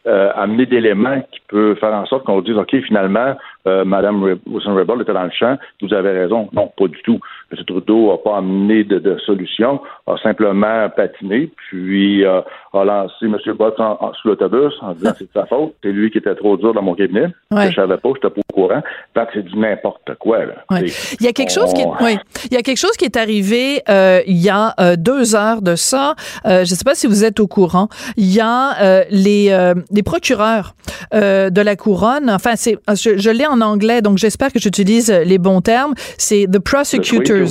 [0.06, 5.02] euh, amené d'éléments qui peut faire en sorte qu'on dise OK, finalement, euh, Mme Wilson-Raybould
[5.02, 6.50] était dans le champ, vous avez raison.
[6.52, 7.22] Non, pas du tout.
[7.52, 7.64] M.
[7.66, 12.42] Trudeau n'a pas amené de, de, solution, a simplement patiné, puis euh,
[12.74, 13.38] a lancé M.
[13.58, 16.36] Bott en, en, sous l'autobus en disant c'est de sa faute, c'est lui qui était
[16.36, 17.66] trop dur dans mon cabinet, Ouais.
[17.66, 18.82] que je savais pas, je n'étais pas au courant.
[19.14, 20.46] Fait que c'est du n'importe quoi.
[20.46, 20.54] Là.
[20.70, 20.86] Ouais.
[21.20, 23.18] Il y a quelque chose qui est, oui, il y a quelque chose qui est
[23.18, 26.16] arrivé euh, il y a euh, deux heures de ça.
[26.46, 27.90] Euh, je ne sais pas si vous êtes au courant.
[28.16, 30.74] Il y a les les procureurs
[31.12, 32.30] de la couronne.
[32.30, 35.94] Enfin, c'est je, je l'ai en anglais, donc j'espère que j'utilise les bons termes.
[36.18, 37.48] C'est the prosecutors.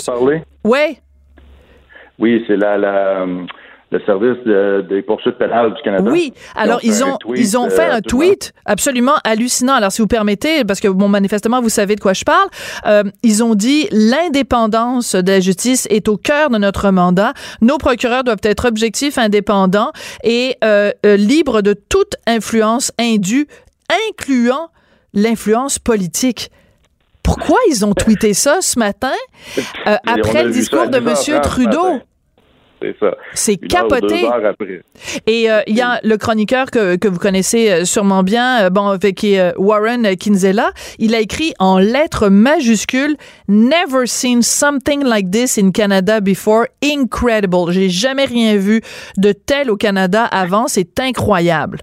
[0.64, 0.96] Ouais.
[2.18, 3.26] Oui, c'est la, la,
[3.92, 6.10] le service de- des poursuites pénales du Canada.
[6.10, 9.74] Oui, alors ils ont tweet, ils ont fait euh, un tweet absolument hallucinant.
[9.74, 12.48] Alors si vous permettez, parce que bon manifestement vous savez de quoi je parle,
[12.86, 17.32] euh, ils ont dit l'indépendance de la justice est au cœur de notre mandat.
[17.60, 19.90] Nos procureurs doivent être objectifs, indépendants
[20.22, 23.48] et euh, euh, libres de toute influence indue,
[24.08, 24.68] incluant
[25.14, 26.50] l'influence politique.
[27.22, 29.12] Pourquoi ils ont tweeté ça ce matin
[29.86, 32.00] euh, après le discours de 10 heures Monsieur trente ce Trudeau?
[32.80, 33.16] C'est ça.
[33.34, 34.22] C'est heure capoté.
[34.22, 34.82] deux heures après.
[35.26, 38.70] Et euh, il y a le chroniqueur que, que vous connaissez euh, sûrement bien, euh,
[38.70, 40.70] bon, qui est, Warren Kinzela.
[40.98, 43.16] Il a écrit en lettres majuscules
[43.48, 46.66] Never seen something like this in Canada before.
[46.82, 47.70] Incredible.
[47.70, 48.80] J'ai jamais rien vu
[49.18, 50.66] de tel au Canada avant.
[50.66, 51.80] C'est incroyable.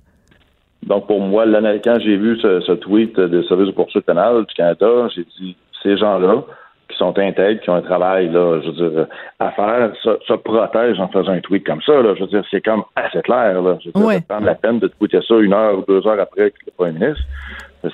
[0.83, 1.45] Donc, pour moi,
[1.83, 5.55] quand j'ai vu ce, ce tweet de service de poursuite pénale du Canada, j'ai dit,
[5.83, 6.43] ces gens-là,
[6.89, 9.08] qui sont intègres, qui ont un travail, là, je veux dire,
[9.39, 12.13] à faire, se, se protègent en faisant un tweet comme ça, là.
[12.15, 13.78] Je veux dire, c'est comme assez clair, là.
[13.82, 14.19] Je veux dire, Ouais.
[14.19, 16.71] de prendre la peine de tweeter ça une heure ou deux heures après que le
[16.78, 17.23] premier ministre,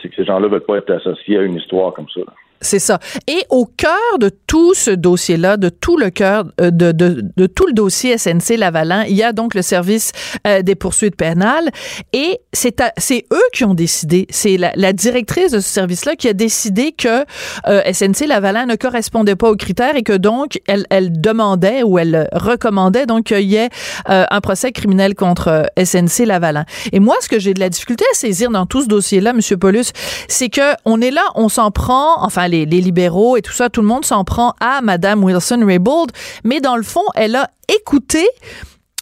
[0.01, 2.21] c'est que ces gens-là veulent pas être associés à une histoire comme ça.
[2.63, 2.99] C'est ça.
[3.27, 7.45] Et au cœur de tout ce dossier-là, de tout le cœur euh, de, de, de
[7.45, 10.11] tout le dossier SNC Lavalin, il y a donc le service
[10.47, 11.69] euh, des poursuites pénales
[12.13, 14.25] et c'est c'est eux qui ont décidé.
[14.29, 17.25] C'est la, la directrice de ce service-là qui a décidé que
[17.67, 21.99] euh, SNC Lavalin ne correspondait pas aux critères et que donc elle, elle demandait ou
[21.99, 23.69] elle recommandait donc qu'il y ait
[24.09, 26.65] euh, un procès criminel contre euh, SNC Lavalin.
[26.91, 29.57] Et moi, ce que j'ai de la difficulté à saisir dans tout ce dossier-là, Monsieur
[29.57, 29.91] Paulus,
[30.27, 33.81] c'est que on est là, on s'en prend, enfin les, libéraux et tout ça, tout
[33.81, 36.11] le monde s'en prend à Madame Wilson-Raybould,
[36.43, 38.27] mais dans le fond, elle a écouté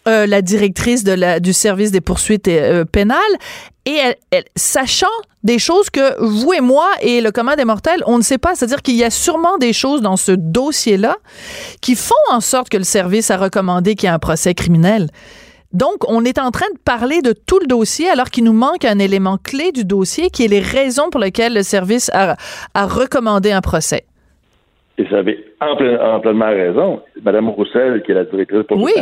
[0.08, 3.18] euh, la directrice du service des poursuites euh, pénales
[3.86, 3.98] et
[4.30, 5.06] elle- sachant
[5.44, 8.54] des choses que vous et moi et le commun des mortels, on ne sait pas.
[8.54, 11.16] C'est-à-dire qu'il y a sûrement des choses dans ce dossier-là
[11.80, 15.08] qui font en sorte que le service a recommandé qu'il y ait un procès criminel.
[15.72, 18.84] Donc, on est en train de parler de tout le dossier alors qu'il nous manque
[18.84, 22.36] un élément clé du dossier qui est les raisons pour lesquelles le service a,
[22.74, 24.04] a recommandé un procès.
[24.98, 27.00] Et vous avez ample- amplement raison.
[27.22, 28.92] Madame Roussel, qui est la directrice pour Oui.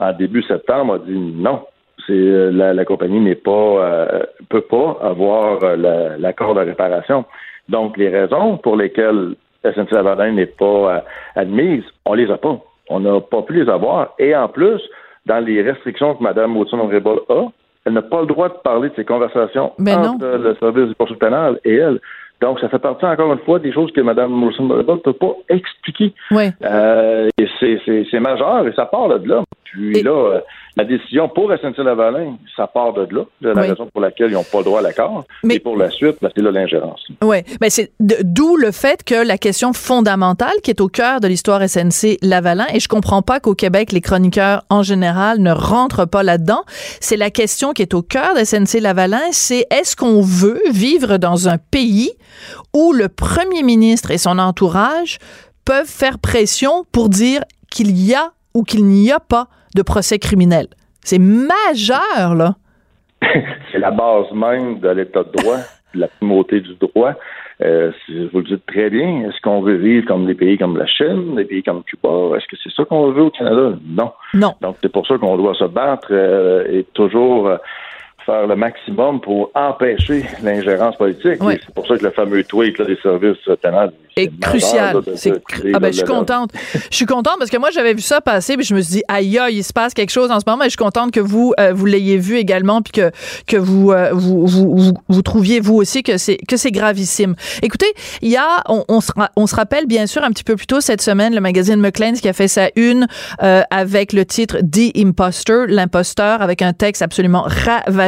[0.00, 1.60] en début septembre, a dit non.
[2.08, 6.60] C'est euh, la, la compagnie n'est pas euh, peut pas avoir euh, la- l'accord de
[6.60, 7.24] réparation.
[7.68, 10.64] Donc les raisons pour lesquelles SNC Lavalin n'est pas
[10.96, 11.00] euh,
[11.36, 12.58] admise, on les a pas.
[12.88, 14.14] On n'a pas pu les avoir.
[14.18, 14.80] Et en plus,
[15.26, 17.46] dans les restrictions que Mme Wilson-Raybould a,
[17.84, 20.10] elle n'a pas le droit de parler de ces conversations Mais non.
[20.10, 22.00] entre le service du poursuite pénal et elle.
[22.40, 25.34] Donc, ça fait partie, encore une fois, des choses que Mme Morrison ne peut pas
[25.48, 26.12] expliquer.
[26.32, 26.50] Oui.
[26.64, 27.46] Euh, et
[28.10, 29.44] c'est majeur et ça part de là.
[29.64, 30.40] Puis là, euh,
[30.76, 34.44] la décision pour SNC-Lavalin, ça part de là, de la raison pour laquelle ils n'ont
[34.44, 35.24] pas droit à l'accord.
[35.44, 35.56] Mais...
[35.56, 37.04] Et pour la suite, ben, c'est là l'ingérence.
[37.22, 41.28] Oui, mais c'est d'où le fait que la question fondamentale qui est au cœur de
[41.28, 46.22] l'histoire SNC-Lavalin, et je comprends pas qu'au Québec, les chroniqueurs en général ne rentrent pas
[46.22, 46.62] là-dedans,
[47.00, 51.48] c'est la question qui est au cœur de SNC-Lavalin, c'est est-ce qu'on veut vivre dans
[51.48, 52.12] un pays
[52.74, 55.18] où le premier ministre et son entourage
[55.64, 60.18] peuvent faire pression pour dire qu'il y a ou qu'il n'y a pas de procès
[60.18, 60.68] criminel.
[61.04, 62.54] C'est majeur, là.
[63.72, 65.58] c'est la base même de l'état de droit,
[65.94, 67.14] de la primauté du droit.
[67.62, 67.92] Euh,
[68.32, 69.28] vous le dites très bien.
[69.28, 72.36] Est-ce qu'on veut vivre comme des pays comme la Chine, des pays comme Cuba?
[72.36, 73.76] Est-ce que c'est ça qu'on veut au Canada?
[73.84, 74.12] Non.
[74.34, 74.54] Non.
[74.60, 77.50] Donc, c'est pour ça qu'on doit se battre euh, et toujours
[78.24, 81.38] faire le maximum pour empêcher l'ingérence politique.
[81.40, 84.96] C'est pour ça que le fameux tweet des services tenants est crucial.
[85.74, 86.50] ah ben, je suis contente.
[86.90, 89.02] je suis contente parce que moi, j'avais vu ça passer puis je me suis dit,
[89.08, 90.64] aïe, aïe, il se passe quelque chose en ce moment.
[90.64, 93.10] Et je suis contente que vous, euh, vous l'ayez vu également puis que,
[93.46, 97.34] que vous, euh, vous, vous, vous, trouviez, vous aussi, que c'est, que c'est gravissime.
[97.62, 100.56] Écoutez, il y a, on, on, se, on se rappelle bien sûr un petit peu
[100.56, 103.06] plus tôt cette semaine, le magazine McLean's qui a fait sa une
[103.42, 107.44] euh, avec le titre The Imposter, l'imposteur, avec un texte absolument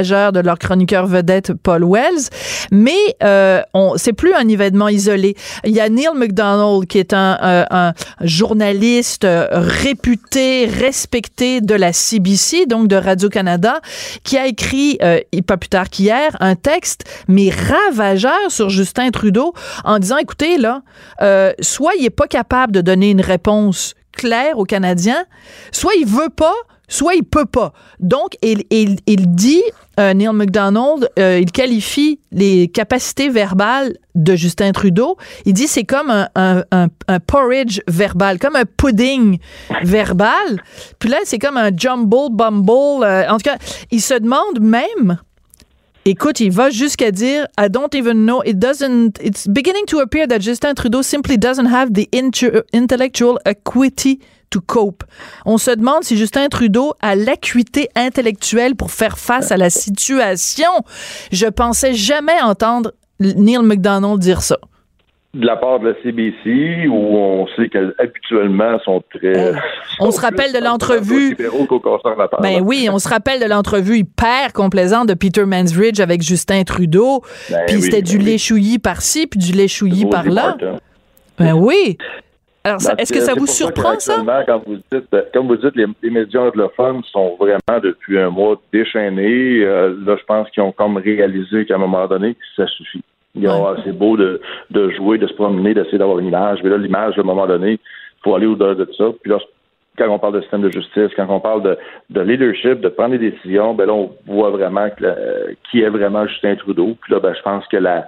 [0.05, 2.29] de leur chroniqueur vedette Paul Wells.
[2.71, 5.35] Mais euh, on, c'est plus un événement isolé.
[5.65, 12.67] Il y a Neil McDonald, qui est un, euh, journaliste réputé, respecté de la CBC,
[12.67, 13.81] donc de Radio-Canada,
[14.23, 19.55] qui a écrit, euh, pas plus tard qu'hier, un texte, mais ravageur sur Justin Trudeau,
[19.85, 20.83] en disant, écoutez, là,
[21.23, 25.25] euh, soit il est pas capable de donner une réponse claire aux Canadiens,
[25.73, 26.55] soit il veut pas,
[26.89, 27.73] soit il peut pas.
[28.01, 29.63] Donc, il, il, il dit,
[29.99, 35.17] euh, Neil McDonald, euh, il qualifie les capacités verbales de Justin Trudeau.
[35.45, 39.39] Il dit c'est comme un, un, porridge verbal, comme un pudding
[39.83, 40.63] verbal.
[40.99, 43.05] Puis là, c'est comme un jumble bumble.
[43.05, 43.59] Euh, en tout cas,
[43.91, 45.19] il se demande même
[46.07, 50.27] Écoute, il va jusqu'à dire I don't even know it doesn't it's beginning to appear
[50.29, 52.07] that Justin Trudeau simply doesn't have the
[52.75, 54.21] intellectual acuity
[54.51, 55.05] to cope.
[55.45, 60.71] On se demande si Justin Trudeau a l'acuité intellectuelle pour faire face à la situation.
[61.33, 64.59] Je pensais jamais entendre Neil McDonald dire ça
[65.35, 69.37] de la part de la CBC, où on sait qu'habituellement sont très.
[69.37, 69.55] Euh,
[70.01, 71.37] on se rappelle de l'entrevue.
[72.41, 77.23] Ben oui, on se rappelle de l'entrevue hyper complaisante de Peter Mansbridge avec Justin Trudeau.
[77.51, 79.67] Ben puis c'était du ben lait par-ci, puis du lait
[80.11, 80.57] par-là.
[81.39, 81.99] Ben oui.
[82.67, 84.25] Alors, est-ce que ça vous surprend, ça?
[84.47, 89.63] Quand vous dites, comme vous dites, les, médias anglophones sont vraiment depuis un mois déchaînés.
[89.63, 93.03] Euh, là, je pense qu'ils ont comme réalisé qu'à un moment donné, ça suffit.
[93.85, 96.61] C'est beau de, de jouer, de se promener, d'essayer d'avoir une image.
[96.65, 99.05] Mais là, l'image, à un moment donné, il faut aller au-delà de ça.
[99.21, 99.39] Puis là,
[99.99, 101.77] quand on parle de système de justice, quand on parle de,
[102.09, 104.89] de leadership, de prendre des décisions, ben là, on voit vraiment
[105.71, 106.97] qui est vraiment Justin Trudeau.
[107.03, 108.07] Puis là, ben, je pense que la,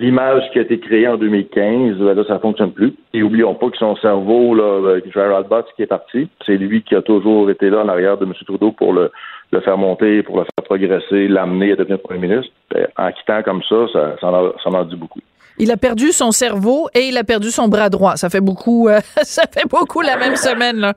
[0.00, 2.94] l'image qui a été créée en 2015, ben là, ça fonctionne plus.
[3.12, 6.94] Et oublions pas que son cerveau, là, Gerald Butts, qui est parti, c'est lui qui
[6.94, 8.32] a toujours été là en arrière de M.
[8.46, 9.10] Trudeau pour le,
[9.52, 12.52] le faire monter, pour le faire progresser, l'amener à devenir premier ministre.
[12.70, 15.20] Ben, en quittant comme ça, ça, ça, en, ça en dit beaucoup.
[15.58, 18.16] Il a perdu son cerveau et il a perdu son bras droit.
[18.16, 20.94] Ça fait beaucoup, euh, ça fait beaucoup la même semaine, là.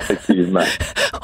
[0.00, 0.60] Effectivement.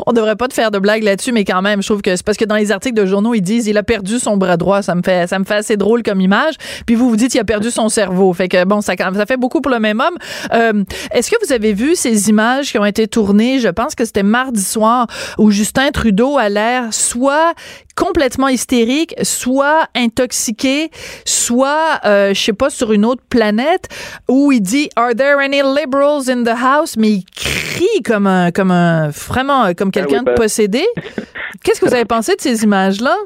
[0.07, 2.25] On devrait pas te faire de blagues là-dessus, mais quand même, je trouve que c'est
[2.25, 4.83] parce que dans les articles de journaux, ils disent il a perdu son bras droit.
[4.83, 6.55] Ça me fait, ça me fait assez drôle comme image.
[6.87, 8.33] Puis vous vous dites il a perdu son cerveau.
[8.33, 10.16] Fait que bon, ça, ça fait beaucoup pour le même homme.
[10.53, 13.59] Euh, est-ce que vous avez vu ces images qui ont été tournées?
[13.59, 15.07] Je pense que c'était mardi soir
[15.38, 17.55] où Justin Trudeau a l'air soit
[17.97, 20.91] complètement hystérique, soit intoxiqué,
[21.25, 23.89] soit, euh, je sais pas, sur une autre planète,
[24.29, 26.97] où il dit Are there any liberals in the house?
[26.97, 30.35] Mais il crie comme un, comme un, vraiment, comme ah quelqu'un de ben.
[30.35, 30.85] possédé.
[31.65, 33.17] Qu'est-ce que vous avez pensé de ces images-là?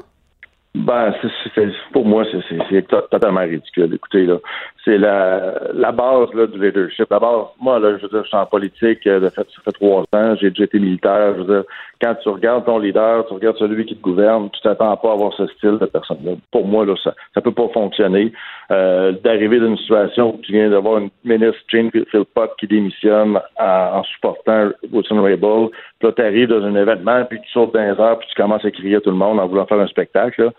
[0.73, 1.13] Ben,
[1.53, 3.93] c'est, pour moi, c'est, totalement ridicule.
[3.93, 4.37] Écoutez, là,
[4.85, 7.07] c'est la, la base là, du leadership.
[7.11, 9.71] La base, moi, là, je veux dire, je suis en politique, euh, de ça fait
[9.73, 11.33] trois ans, j'ai déjà été militaire.
[11.35, 11.63] Je veux dire,
[12.01, 15.13] quand tu regardes ton leader, tu regardes celui qui te gouverne, tu t'attends pas à
[15.13, 16.35] avoir ce style de personne-là.
[16.51, 18.31] Pour moi, là, ça ça peut pas fonctionner.
[18.71, 23.37] Euh, d'arriver dans une situation où tu viens d'avoir une ministre, Jane Philpott, qui démissionne
[23.59, 27.81] en, supportant Wilson Raybould, puis là, tu arrives dans un événement, puis tu sautes dans
[27.81, 30.49] les puis tu commences à crier à tout le monde en voulant faire un spectacle.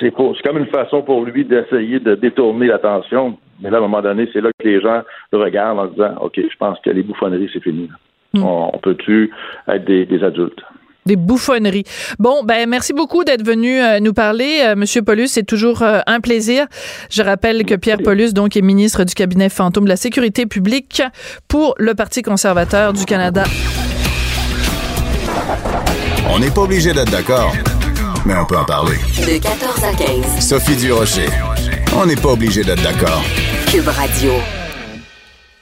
[0.00, 3.38] C'est comme une façon pour lui d'essayer de détourner l'attention.
[3.60, 6.14] Mais là, à un moment donné, c'est là que les gens le regardent en disant
[6.20, 7.88] OK, je pense que les bouffonneries, c'est fini.
[8.32, 8.42] Hmm.
[8.44, 9.30] On, peut-tu
[9.68, 10.62] être des adultes?
[11.06, 11.84] Des bouffonneries.
[12.18, 15.28] Bon, ben merci beaucoup d'être venu euh, nous parler, euh, Monsieur Paulus.
[15.28, 16.66] C'est toujours euh, un plaisir.
[17.10, 21.02] Je rappelle que Pierre Paulus, donc, est ministre du cabinet fantôme de la sécurité publique
[21.46, 23.44] pour le Parti conservateur du Canada.
[26.30, 27.52] On n'est pas obligé d'être d'accord,
[28.24, 28.96] mais on peut en parler.
[29.18, 30.40] De 14 à 15.
[30.46, 31.28] Sophie Durocher.
[31.96, 33.22] On n'est pas obligé d'être d'accord.
[33.66, 34.32] Cube Radio.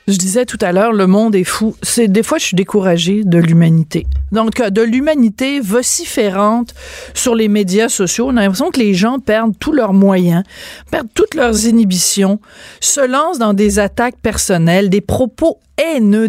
[0.07, 1.77] Je disais tout à l'heure, le monde est fou.
[1.81, 4.07] C'est des fois, je suis découragée de l'humanité.
[4.33, 6.75] Donc, de l'humanité vociférante
[7.15, 8.27] sur les médias sociaux.
[8.29, 10.43] On a l'impression que les gens perdent tous leurs moyens,
[10.91, 12.39] perdent toutes leurs inhibitions,
[12.81, 15.59] se lancent dans des attaques personnelles, des propos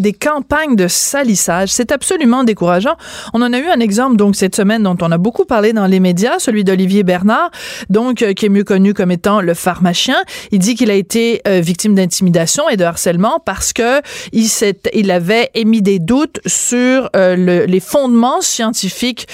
[0.00, 1.70] des campagnes de salissage.
[1.70, 2.96] C'est absolument décourageant.
[3.32, 5.86] On en a eu un exemple donc cette semaine dont on a beaucoup parlé dans
[5.86, 7.50] les médias, celui d'Olivier Bernard,
[7.88, 10.16] donc euh, qui est mieux connu comme étant le pharmacien.
[10.50, 14.00] Il dit qu'il a été euh, victime d'intimidation et de harcèlement parce que
[14.32, 14.48] il,
[14.92, 19.26] il avait émis des doutes sur euh, le, les fondements scientifiques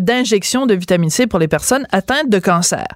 [0.00, 2.86] d'injection de vitamine C pour les personnes atteintes de cancer.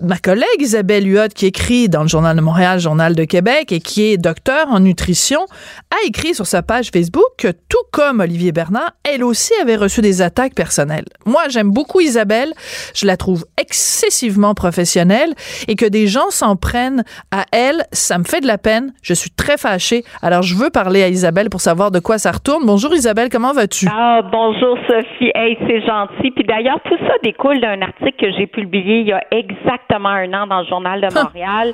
[0.00, 3.80] Ma collègue Isabelle Huot, qui écrit dans le Journal de Montréal, Journal de Québec et
[3.80, 5.46] qui est docteur en nutrition,
[5.90, 10.00] a écrit sur sa page Facebook que tout comme Olivier Bernard, elle aussi avait reçu
[10.00, 11.04] des attaques personnelles.
[11.24, 12.52] Moi, j'aime beaucoup Isabelle.
[12.96, 15.30] Je la trouve excessivement professionnelle
[15.68, 18.92] et que des gens s'en prennent à elle, ça me fait de la peine.
[19.04, 20.02] Je suis très fâchée.
[20.20, 22.66] Alors, je veux parler à Isabelle pour savoir de quoi ça retourne.
[22.66, 23.86] Bonjour Isabelle, comment vas-tu?
[23.88, 25.30] Ah, bonjour Sophie.
[25.36, 26.32] Hey, c'est gentil.
[26.32, 30.32] Puis d'ailleurs, tout ça découle d'un article que j'ai publié il y a exactement un
[30.34, 31.72] an dans le Journal de Montréal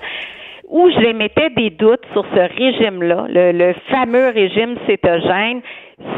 [0.68, 5.60] où je mettais des doutes sur ce régime-là, le, fameux régime cétogène,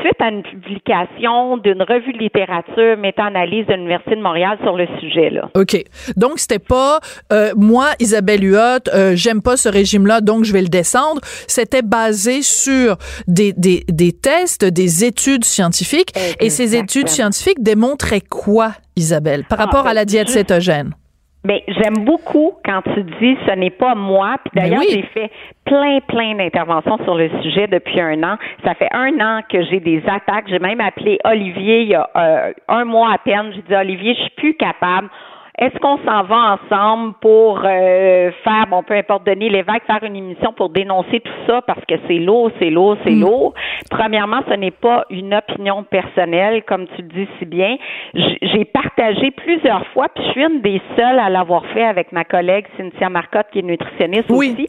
[0.00, 4.86] suite à une publication d'une revue de littérature méta-analyse de l'Université de Montréal sur le
[4.98, 5.30] sujet.
[5.30, 5.50] Là.
[5.54, 5.76] OK.
[6.16, 6.98] Donc, c'était pas
[7.32, 11.20] euh, moi, Isabelle Huot, euh, j'aime pas ce régime-là, donc je vais le descendre.
[11.46, 12.96] C'était basé sur
[13.28, 16.10] des, des, des tests, des études scientifiques.
[16.40, 20.94] Et ces études scientifiques démontraient quoi, Isabelle, par ah, rapport à la ben, diète cétogène?
[21.44, 24.36] Mais j'aime beaucoup quand tu dis ce n'est pas moi.
[24.44, 25.30] Puis ben d'ailleurs, j'ai fait
[25.64, 28.36] plein, plein d'interventions sur le sujet depuis un an.
[28.64, 30.46] Ça fait un an que j'ai des attaques.
[30.48, 33.52] J'ai même appelé Olivier il y a euh, un mois à peine.
[33.54, 35.08] J'ai dit Olivier, je suis plus capable
[35.58, 40.14] est-ce qu'on s'en va ensemble pour euh, faire, bon, peu importe, donner l'évêque, faire une
[40.14, 43.20] émission pour dénoncer tout ça parce que c'est lourd, c'est lourd, c'est mm.
[43.20, 43.54] lourd?
[43.90, 47.76] Premièrement, ce n'est pas une opinion personnelle, comme tu le dis si bien.
[48.14, 52.24] J'ai partagé plusieurs fois, puis je suis une des seules à l'avoir fait avec ma
[52.24, 54.68] collègue Cynthia Marcotte, qui est nutritionniste aussi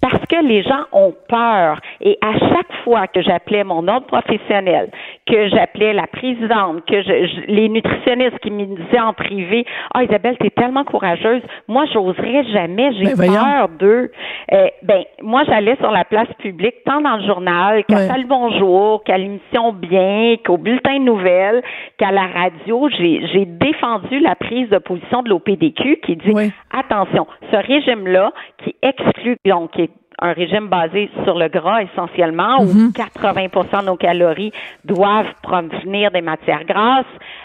[0.00, 1.80] parce que les gens ont peur.
[2.00, 4.90] Et à chaque fois que j'appelais mon ordre professionnel,
[5.26, 10.36] que j'appelais la présidente, que je, les nutritionnistes qui me disaient en privé, ah Isabelle,
[10.38, 14.10] t'es tellement courageuse, moi j'oserais jamais, j'ai ben, peur d'eux.
[14.52, 18.18] Euh, ben moi j'allais sur la place publique, tant dans le journal qu'à ouais.
[18.18, 21.62] le bonjour, qu'à l'émission Bien, qu'au bulletin de nouvelles,
[21.98, 27.56] qu'à la radio, j'ai défendu la prise de position de l'OPDQ qui dit attention, ce
[27.56, 33.80] régime-là qui exclut donc qui un régime basé sur le gras essentiellement, où 80 mhm.
[33.80, 34.52] de nos calories
[34.84, 37.04] doivent provenir des matières grasses,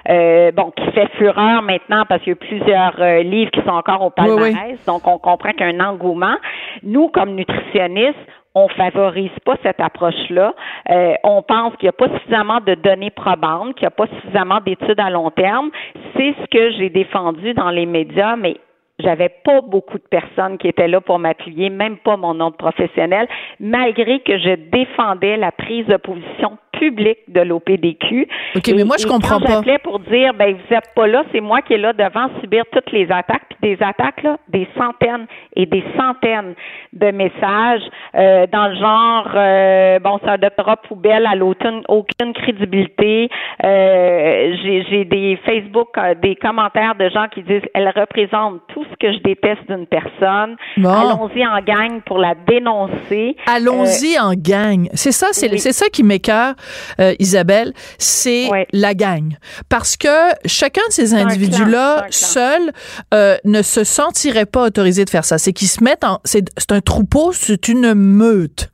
[0.10, 3.70] euh, bon, qui fait fureur maintenant parce qu'il y a plusieurs euh, livres qui sont
[3.70, 6.36] encore au palmarès, donc on comprend qu'il y a un engouement.
[6.84, 8.18] Nous, comme nutritionnistes,
[8.54, 10.54] on favorise pas cette approche-là.
[10.90, 14.08] Euh, on pense qu'il n'y a pas suffisamment de données probantes, qu'il n'y a pas
[14.08, 15.70] suffisamment d'études à long terme.
[16.16, 18.58] C'est ce que j'ai défendu dans les médias, mais
[19.02, 23.28] j'avais pas beaucoup de personnes qui étaient là pour m'appuyer, même pas mon nom professionnel,
[23.60, 28.28] malgré que je défendais la prise de position public de l'OPDQ.
[28.56, 29.54] OK, mais moi, je comprends quand pas.
[29.54, 32.64] j'appelais pour dire, ben, vous êtes pas là, c'est moi qui est là devant subir
[32.72, 36.56] toutes les attaques, puis des attaques, là, des centaines et des centaines
[36.94, 37.84] de messages
[38.16, 43.30] euh, dans le genre, euh, bon, un doctorat poubelle à l'automne, aucune crédibilité.
[43.64, 45.90] Euh, j'ai des Facebook,
[46.22, 50.56] des commentaires de gens qui disent, elle représente tout ce que je déteste d'une personne.
[50.78, 53.36] Allons-y en gang pour la dénoncer.
[53.48, 54.88] Allons-y en gang.
[54.94, 56.56] C'est ça, c'est ça qui m'écœure.
[57.00, 59.38] Euh, Isabelle, c'est la gang.
[59.70, 60.08] Parce que
[60.46, 62.72] chacun de ces individus-là, seul,
[63.14, 65.38] euh, ne se sentirait pas autorisé de faire ça.
[65.38, 66.20] C'est qu'ils se mettent en...
[66.26, 68.70] C'est un troupeau, c'est une meute.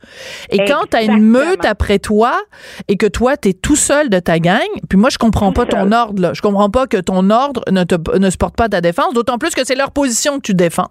[0.50, 2.40] Et quand tu as une meute après toi
[2.88, 5.66] et que toi, tu es tout seul de ta gang, puis moi, je comprends pas
[5.66, 6.32] ton ordre, là.
[6.34, 9.38] Je comprends pas que ton ordre ne, te, ne se porte pas ta défense, d'autant
[9.38, 10.90] plus que c'est leur position que tu défends.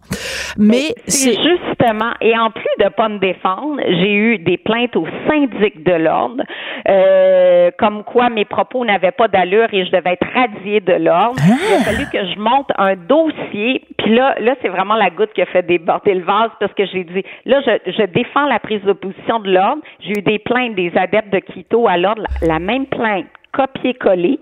[0.56, 1.36] Mais c'est
[1.78, 5.92] justement, et en plus de pas me défendre, j'ai eu des plaintes au syndic de
[5.92, 6.42] l'ordre
[6.88, 11.40] euh, comme quoi mes propos n'avaient pas d'allure et je devais être radiée de l'ordre.
[11.44, 11.84] Il a ah!
[11.84, 13.82] fallu que je monte un dossier.
[13.98, 16.86] Puis là, là, c'est vraiment la goutte qui a fait déborder le vase parce que
[16.86, 19.82] j'ai dit, là, je, je défends la prise d'opposition de l'ordre.
[20.00, 24.38] J'ai eu des plaintes des adeptes de Quito à l'ordre, la, même plainte, copier-coller,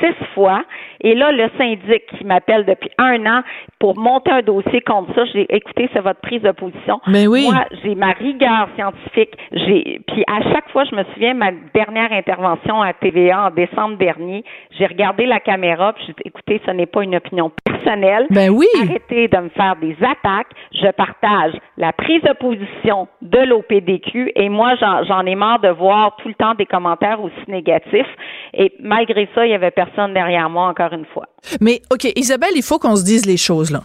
[0.00, 0.64] six fois.
[1.04, 3.42] Et là, le syndic qui m'appelle depuis un an
[3.78, 6.98] pour monter un dossier contre ça, j'ai écouté, c'est votre prise de position.
[7.06, 7.46] Mais oui.
[7.52, 9.36] Moi, j'ai ma rigueur scientifique.
[9.52, 13.98] J'ai, puis à chaque fois, je me souviens ma dernière intervention à TVA en décembre
[13.98, 14.44] dernier,
[14.78, 18.26] j'ai regardé la caméra, puis j'ai dit, écoutez, ce n'est pas une opinion personnelle.
[18.30, 18.66] Ben oui.
[18.82, 20.48] Arrêtez de me faire des attaques.
[20.72, 24.74] Je partage la prise de position de l'OPDQ et moi,
[25.06, 28.06] j'en ai marre de voir tout le temps des commentaires aussi négatifs.
[28.54, 31.28] Et malgré ça, il y avait personne derrière moi encore une fois.
[31.60, 33.84] Mais OK, Isabelle, il faut qu'on se dise les choses là.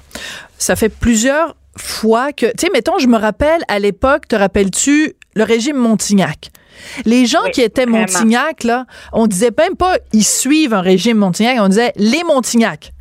[0.57, 5.15] Ça fait plusieurs fois que, tu sais, mettons, je me rappelle à l'époque, te rappelles-tu
[5.35, 6.51] le régime Montignac?
[7.05, 11.57] Les gens qui étaient Montignac, là, on disait même pas ils suivent un régime Montignac,
[11.59, 12.91] on disait les Montignac.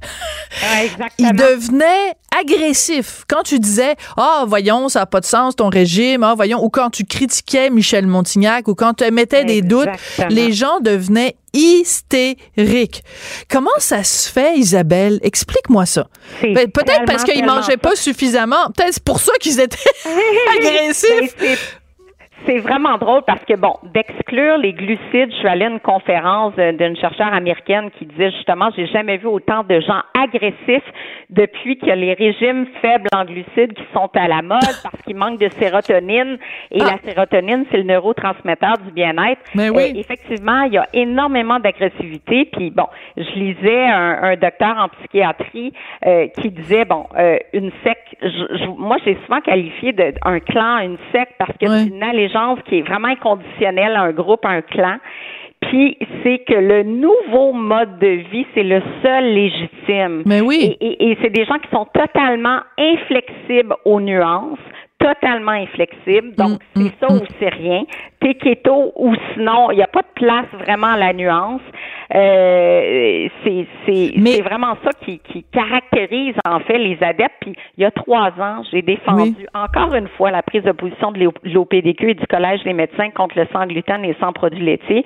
[1.19, 3.25] ils devenaient agressifs.
[3.29, 6.69] Quand tu disais Ah, voyons, ça n'a pas de sens ton régime, ah, voyons, ou
[6.69, 9.89] quand tu critiquais Michel Montignac, ou quand tu émettais des doutes,
[10.31, 13.03] les gens devenaient hystériques.
[13.51, 15.19] Comment ça se fait, Isabelle?
[15.23, 16.09] Explique-moi ça.
[16.43, 18.71] Ben, peut-être parce qu'ils mangeaient pas suffisamment.
[18.77, 19.77] Peut-être c'est pour ça qu'ils étaient
[20.59, 21.35] agressifs.
[22.47, 26.55] C'est vraiment drôle parce que, bon, d'exclure les glucides, je suis allée à une conférence
[26.55, 30.85] d'une chercheure américaine qui disait justement, j'ai jamais vu autant de gens agressifs
[31.31, 35.39] depuis que les régimes faibles en glucides qui sont à la mode parce qu'il manque
[35.39, 36.39] de sérotonine.
[36.71, 36.99] Et la ah.
[37.05, 39.43] sérotonine, c'est le neurotransmetteur du bien-être.
[39.55, 39.93] Mais oui.
[39.97, 42.47] effectivement, il y a énormément d'agressivité.
[42.47, 42.87] Puis, bon,
[43.17, 45.73] je lisais un, docteur en psychiatrie
[46.07, 48.17] euh, qui disait, bon, euh, une secte,
[48.79, 52.79] moi, j'ai souvent qualifié de un clan, une secte parce que c'est une allégeance qui
[52.79, 54.97] est vraiment inconditionnelle à un groupe, à un clan.
[55.61, 60.23] Puis c'est que le nouveau mode de vie, c'est le seul légitime.
[60.25, 60.77] Mais oui.
[60.81, 64.59] Et, et c'est des gens qui sont totalement inflexibles aux nuances,
[64.99, 66.35] totalement inflexible.
[66.37, 67.85] Donc, mm, c'est ça mm, ou c'est rien.
[68.21, 71.61] T'es keto ou sinon, il n'y a pas de place vraiment à la nuance.
[72.15, 77.35] Euh, c'est c'est vraiment ça qui, qui caractérise en fait les adeptes.
[77.41, 81.13] Puis il y a trois ans, j'ai défendu encore une fois la prise de position
[81.13, 85.05] de l'OPDQ et du Collège des médecins contre le sang gluten et sans produits laitiers.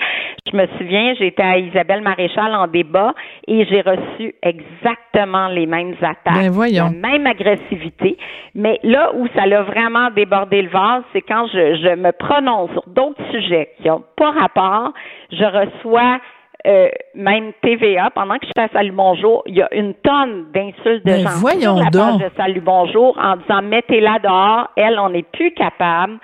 [0.51, 3.15] Je me souviens, j'étais à Isabelle Maréchal en débat
[3.49, 6.85] et j'ai reçu exactement les mêmes attaques, ben voyons.
[6.85, 8.17] la même agressivité.
[8.55, 12.71] Mais là où ça l'a vraiment débordé le vase, c'est quand je, je me prononce
[12.73, 14.93] sur d'autres sujets qui n'ont pas rapport,
[15.31, 16.21] je reçois
[16.67, 21.05] euh, même TVA, pendant que je à Salut Bonjour, il y a une tonne d'insultes
[21.05, 24.99] de Mais gens voyons sur la page de Salut Bonjour en disant mettez-la dehors, elle,
[24.99, 26.19] on n'est plus capable.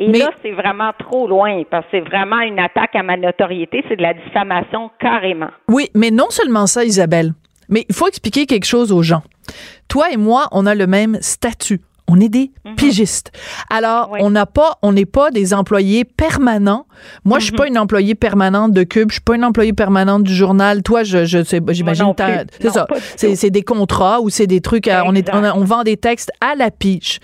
[0.00, 3.82] Et là, c'est vraiment trop loin parce que c'est vraiment une attaque à ma notoriété,
[3.88, 5.48] c'est de la diffamation carrément.
[5.68, 7.32] Oui, mais non seulement ça, Isabelle,
[7.68, 9.22] mais il faut expliquer quelque chose aux gens.
[9.88, 12.74] Toi et moi, on a le même statut on est des mhm.
[12.76, 13.30] pigistes.
[13.70, 16.86] Alors, on n'a pas, on n'est pas des employés permanents.
[17.24, 17.70] Moi, je suis pas mhm.
[17.70, 20.82] une employée permanente de Cube, je suis pas une employée permanente du journal.
[20.82, 21.38] Toi, je, je
[21.68, 22.14] j'imagine,
[22.60, 22.86] c'est ça.
[23.16, 24.88] C'est des contrats ou c'est des trucs.
[24.88, 27.20] on est, on, vend des textes à la piche.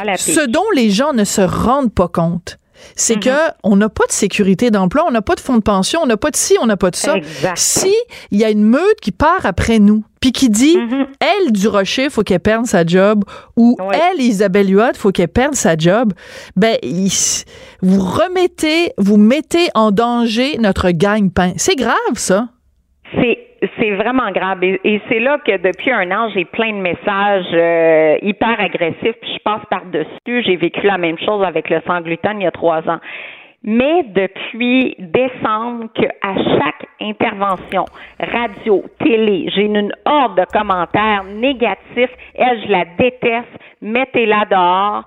[0.00, 2.58] À la Ce dont les gens ne se rendent pas compte,
[2.96, 3.50] c'est mm-hmm.
[3.50, 6.06] que on n'a pas de sécurité d'emploi, on n'a pas de fonds de pension, on
[6.06, 7.16] n'a pas de ci, on n'a pas de ça.
[7.54, 7.94] Si
[8.30, 11.06] il y a une meute qui part après nous, puis qui dit mm-hmm.
[11.20, 13.24] elle du Rocher, faut qu'elle perde sa job
[13.56, 16.12] ou elle Isabelle Huot, faut qu'elle perde sa job,
[16.56, 16.76] ben
[17.82, 21.52] vous remettez, vous mettez en danger notre gagne-pain.
[21.56, 22.48] C'est grave ça.
[23.14, 23.38] C'est
[23.78, 24.62] c'est vraiment grave.
[24.62, 29.34] Et, c'est là que depuis un an, j'ai plein de messages euh, hyper agressifs, puis
[29.34, 30.42] je passe par-dessus.
[30.44, 33.00] J'ai vécu la même chose avec le sang gluten il y a trois ans.
[33.66, 37.86] Mais depuis décembre, qu'à chaque intervention,
[38.20, 42.10] radio, télé, j'ai une horde de commentaires négatifs.
[42.34, 43.48] Elle, je la déteste.
[43.80, 45.04] Mettez-la dehors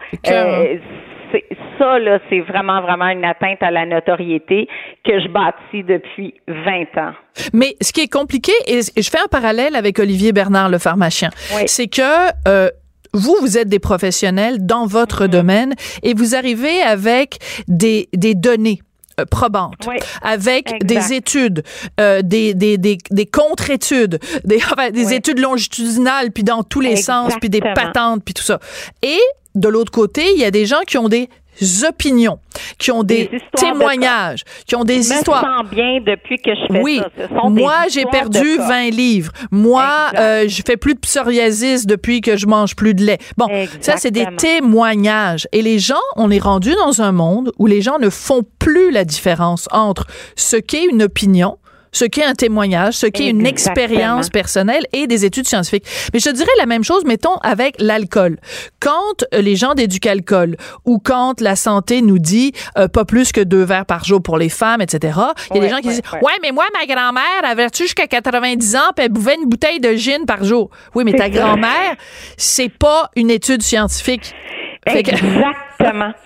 [1.77, 4.67] ça, là, c'est vraiment, vraiment une atteinte à la notoriété
[5.05, 7.13] que je bâtis depuis 20 ans.
[7.53, 11.29] Mais ce qui est compliqué, et je fais un parallèle avec Olivier Bernard, le pharmacien,
[11.65, 12.01] c'est que
[12.47, 12.69] euh,
[13.13, 15.29] vous, vous êtes des professionnels dans votre mm-hmm.
[15.29, 15.73] domaine
[16.03, 18.79] et vous arrivez avec des, des données
[19.19, 19.87] euh, probantes,
[20.21, 21.63] avec des études,
[21.99, 26.97] euh, des, des, des, des contre-études, des, enfin, des études longitudinales, puis dans tous les
[26.97, 28.59] sens, puis des patentes, puis tout ça.
[29.01, 29.17] Et
[29.57, 31.29] de l'autre côté, il y a des gens qui ont des
[31.87, 32.39] opinions,
[32.77, 35.43] qui ont des, témoignages, qui ont des histoires.
[35.43, 37.01] Je me sens bien depuis que je fais oui.
[37.17, 37.49] ça.
[37.49, 39.31] Moi, j'ai perdu 20 livres.
[39.51, 43.17] Moi, euh, je fais plus de psoriasis depuis que je mange plus de lait.
[43.37, 43.47] Bon,
[43.81, 45.47] ça, c'est des témoignages.
[45.51, 48.91] Et les gens, on est rendu dans un monde où les gens ne font plus
[48.91, 50.05] la différence entre
[50.35, 51.57] ce qu'est une opinion
[51.91, 55.85] ce qu'est un témoignage, ce qu'est une expérience personnelle et des études scientifiques.
[56.13, 58.37] Mais je dirais la même chose, mettons, avec l'alcool.
[58.79, 63.41] Quand euh, les gens d'éduc-alcool ou quand la santé nous dit euh, pas plus que
[63.41, 65.19] deux verres par jour pour les femmes, etc.,
[65.51, 66.33] il y a des gens qui disent ouais.
[66.41, 70.25] mais moi, ma grand-mère avait jusqu'à 90 ans puis elle buvait une bouteille de gin
[70.25, 70.69] par jour.
[70.95, 71.95] Oui, mais ta grand-mère,
[72.37, 74.33] c'est pas une étude scientifique.
[74.85, 75.51] Exactement.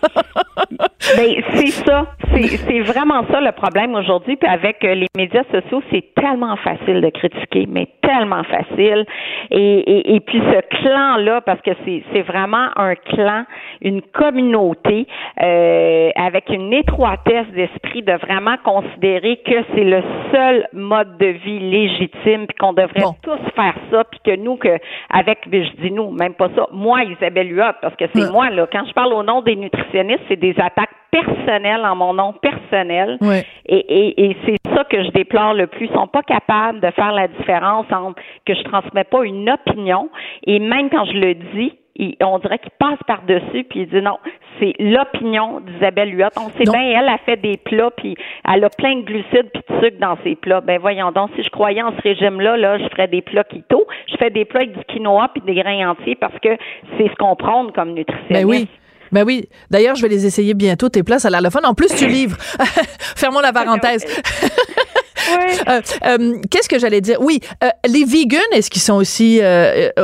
[1.18, 2.06] ben, c'est ça.
[2.34, 4.36] C'est vraiment ça le problème aujourd'hui.
[4.36, 9.06] Puis avec euh, les médias sociaux, c'est tellement facile de critiquer, mais tellement facile.
[9.52, 13.44] Et, et, et puis ce clan-là, parce que c'est vraiment un clan,
[13.82, 15.08] une communauté
[15.42, 21.60] euh, avec une étroitesse d'esprit de vraiment considérer que c'est le seul mode de vie
[21.60, 24.78] légitime, puis qu'on devrait tous faire ça, puis que nous, que
[25.10, 28.68] avec, je dis nous, même pas ça, moi, Isabelle Huot, parce que c'est moi, là,
[28.72, 33.18] quand je parle au nom des nutritionnistes, c'est des attaques personnelles en mon nom personnel.
[33.66, 35.88] Et, et, et c'est ça que je déplore le plus.
[35.88, 40.10] Ils sont pas capables de faire la différence entre que je transmets pas une opinion
[40.46, 41.74] et même quand je le dis,
[42.22, 44.18] on dirait qu'il passe par-dessus, puis il dit non,
[44.60, 46.30] c'est l'opinion d'Isabelle Huot.
[46.38, 48.16] On sait bien, elle a fait des plats, puis
[48.48, 50.62] elle a plein de glucides puis de sucre dans ses plats.
[50.62, 53.86] Ben voyons donc, si je croyais en ce régime-là, là, je ferais des plats keto.
[54.10, 56.50] Je fais des plats avec du quinoa puis des grains entiers parce que
[56.98, 58.34] c'est ce qu'on prône comme nutritionniste.
[58.34, 58.68] Ben oui.
[59.12, 59.48] Ben oui.
[59.70, 61.62] D'ailleurs, je vais les essayer bientôt, tes l'air le fun.
[61.64, 62.38] En plus, tu livres.
[63.16, 64.04] Fermons la parenthèse.
[65.68, 67.22] Euh, euh, qu'est-ce que j'allais dire?
[67.22, 69.40] Oui, euh, les vegans, est-ce qu'ils sont aussi,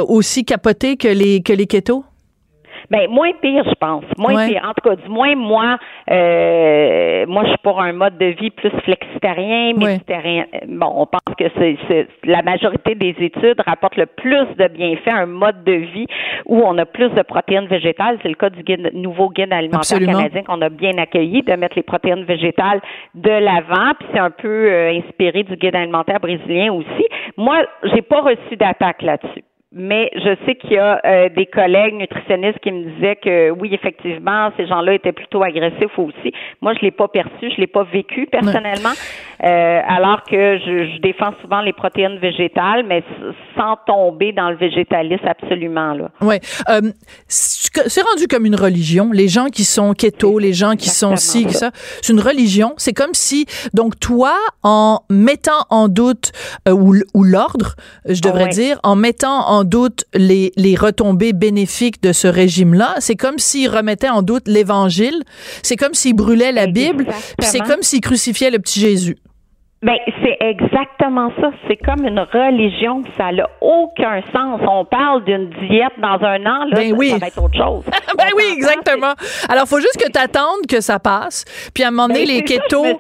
[0.07, 2.03] aussi capotés que les, que les ketos?
[2.89, 4.05] Ben moins pire, je pense.
[4.17, 4.61] Moins pire.
[4.63, 5.77] En tout cas, du moins moi,
[6.09, 10.45] euh, moi je suis pour un mode de vie plus flexitarien, méditerranéen.
[10.67, 15.25] Bon, on pense que c'est la majorité des études rapportent le plus de bienfaits un
[15.25, 16.07] mode de vie
[16.45, 18.19] où on a plus de protéines végétales.
[18.21, 18.63] C'est le cas du
[18.93, 22.81] nouveau guide alimentaire canadien qu'on a bien accueilli de mettre les protéines végétales
[23.15, 23.93] de l'avant.
[23.99, 27.05] Puis c'est un peu euh, inspiré du guide alimentaire brésilien aussi.
[27.35, 31.95] Moi, j'ai pas reçu d'attaque là-dessus mais je sais qu'il y a euh, des collègues
[31.95, 36.31] nutritionnistes qui me disaient que oui, effectivement, ces gens-là étaient plutôt agressifs aussi.
[36.61, 38.93] Moi, je l'ai pas perçu, je l'ai pas vécu personnellement,
[39.43, 43.03] euh, alors que je, je, défends souvent les protéines végétales, mais
[43.57, 46.11] sans tomber dans le végétalisme absolument là.
[46.21, 46.39] Ouais,
[46.69, 46.81] euh,
[47.27, 49.11] c'est rendu comme une religion.
[49.11, 52.73] Les gens qui sont keto, les gens qui sont ci, ça, c'est une religion.
[52.77, 56.31] C'est comme si donc toi, en mettant en doute
[56.69, 62.01] ou, ou l'ordre, je devrais dire, en mettant en en doute les, les retombées bénéfiques
[62.01, 62.95] de ce régime-là.
[62.99, 65.23] C'est comme s'il remettait en doute l'Évangile.
[65.63, 67.07] C'est comme s'il brûlait la Bible.
[67.39, 69.17] C'est comme s'il crucifiait le petit Jésus.
[69.83, 71.51] Ben, c'est exactement ça.
[71.67, 73.03] C'est comme une religion.
[73.15, 74.59] Ça n'a aucun sens.
[74.67, 77.11] On parle d'une diète dans un an, là, ben oui.
[77.11, 77.83] ça va être autre chose.
[78.17, 79.13] ben oui, exactement.
[79.47, 81.45] Alors, il faut juste que tu attendes que ça passe.
[81.75, 82.99] Puis à un moment donné, ben, les ketos.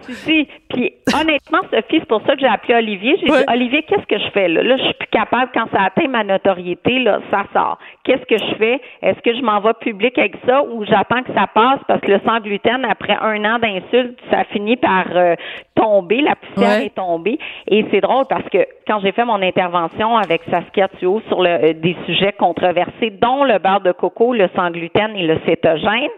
[0.69, 3.17] Puis honnêtement, Sophie, c'est pour ça que j'ai appelé Olivier.
[3.19, 4.63] J'ai dit, Olivier, qu'est-ce que je fais là?
[4.63, 7.77] Là, je suis plus capable, quand ça atteint ma notoriété, là, ça sort.
[8.03, 8.81] Qu'est-ce que je fais?
[9.01, 11.79] Est-ce que je m'en vais public avec ça ou j'attends que ça passe?
[11.87, 15.35] Parce que le sang gluten, après un an d'insultes, ça finit par euh,
[15.75, 17.39] tomber, la poussière est tombée.
[17.67, 21.49] Et c'est drôle parce que quand j'ai fait mon intervention avec Saskia Thuot sur le,
[21.49, 26.09] euh, des sujets controversés, dont le beurre de coco, le sang gluten et le cétogène,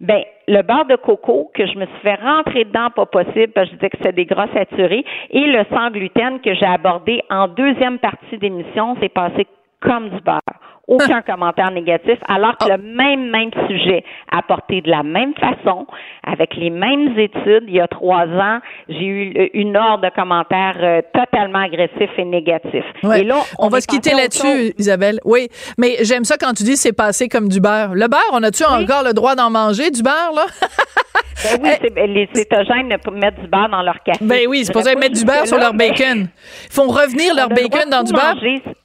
[0.00, 3.68] ben le beurre de coco que je me suis fait rentrer dedans pas possible parce
[3.68, 7.22] que je disais que c'est des gras saturés et le sang gluten que j'ai abordé
[7.30, 9.46] en deuxième partie d'émission, c'est passé
[9.80, 10.40] comme du beurre
[10.88, 15.86] aucun commentaire négatif, alors que le même, même sujet apporté de la même façon,
[16.26, 18.58] avec les mêmes études, il y a trois ans,
[18.88, 22.84] j'ai eu une horde de commentaires euh, totalement agressifs et négatifs.
[23.14, 25.20] Et là, on, va se quitter là-dessus, Isabelle.
[25.24, 27.94] Oui, mais j'aime ça quand tu dis c'est passé comme du beurre.
[27.94, 30.46] Le beurre, on a-tu encore le droit d'en manger, du beurre, là?
[31.44, 31.90] ben oui, eh.
[31.90, 34.24] ben, les cétogènes mettre du beurre dans leur café.
[34.24, 36.28] Ben oui, c'est pour ça qu'ils mettent du beurre sur leur bacon.
[36.28, 38.36] Ils font revenir leur bacon dans du beurre.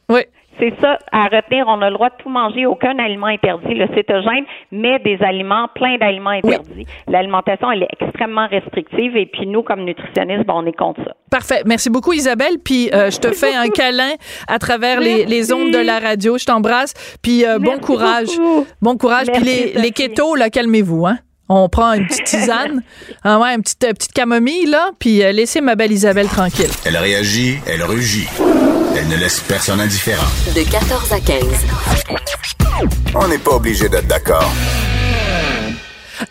[0.10, 0.22] Oui.
[0.60, 3.74] C'est ça, à retenir, on a le droit de tout manger, aucun aliment interdit.
[3.74, 6.86] Le cétogène met des aliments, plein d'aliments interdits.
[7.08, 11.14] L'alimentation, elle est extrêmement restrictive et puis nous, comme nutritionnistes, on est contre ça.
[11.32, 11.64] Parfait.
[11.66, 12.60] Merci beaucoup, Isabelle.
[12.64, 14.12] Puis euh, je te fais un câlin
[14.47, 16.38] à travers les, les, ondes de la radio.
[16.38, 16.93] Je t'embrasse.
[17.22, 18.30] Puis euh, bon courage.
[18.82, 19.28] Bon courage.
[19.34, 21.18] puis les, les kétos, là, calmez-vous, hein?
[21.49, 22.82] On prend une petite tisane,
[23.24, 26.70] ah ouais, une petite, euh, petite camomille, là, puis laissez ma belle Isabelle tranquille.
[26.86, 28.28] Elle réagit, elle rugit.
[29.04, 30.26] Elle ne laisse personne indifférent.
[30.56, 31.43] De 14 à 15.
[33.16, 34.49] On n'est pas obligé d'être d'accord.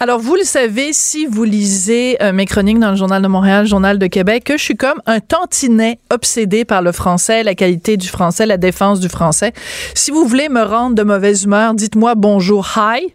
[0.01, 3.64] Alors, vous le savez, si vous lisez euh, mes chroniques dans le Journal de Montréal,
[3.64, 7.55] le Journal de Québec, que je suis comme un tantinet obsédé par le français, la
[7.55, 9.53] qualité du français, la défense du français.
[9.95, 13.12] Si vous voulez me rendre de mauvaise humeur, dites-moi bonjour, hi.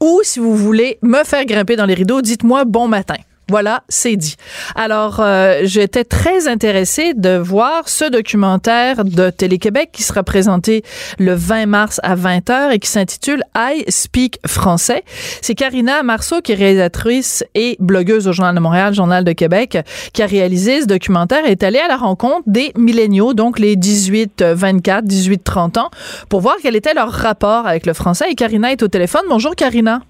[0.00, 3.16] Ou si vous voulez me faire grimper dans les rideaux, dites-moi bon matin.
[3.50, 4.36] Voilà, c'est dit.
[4.76, 10.84] Alors, euh, j'étais très intéressée de voir ce documentaire de Télé-Québec qui sera présenté
[11.18, 15.02] le 20 mars à 20h et qui s'intitule I Speak français.
[15.42, 19.78] C'est Karina Marceau, qui est réalisatrice et blogueuse au Journal de Montréal, Journal de Québec,
[20.12, 23.74] qui a réalisé ce documentaire et est allée à la rencontre des milléniaux, donc les
[23.74, 25.90] 18, 24, 18, 30 ans,
[26.28, 28.26] pour voir quel était leur rapport avec le français.
[28.30, 29.22] Et Karina est au téléphone.
[29.28, 30.02] Bonjour, Karina.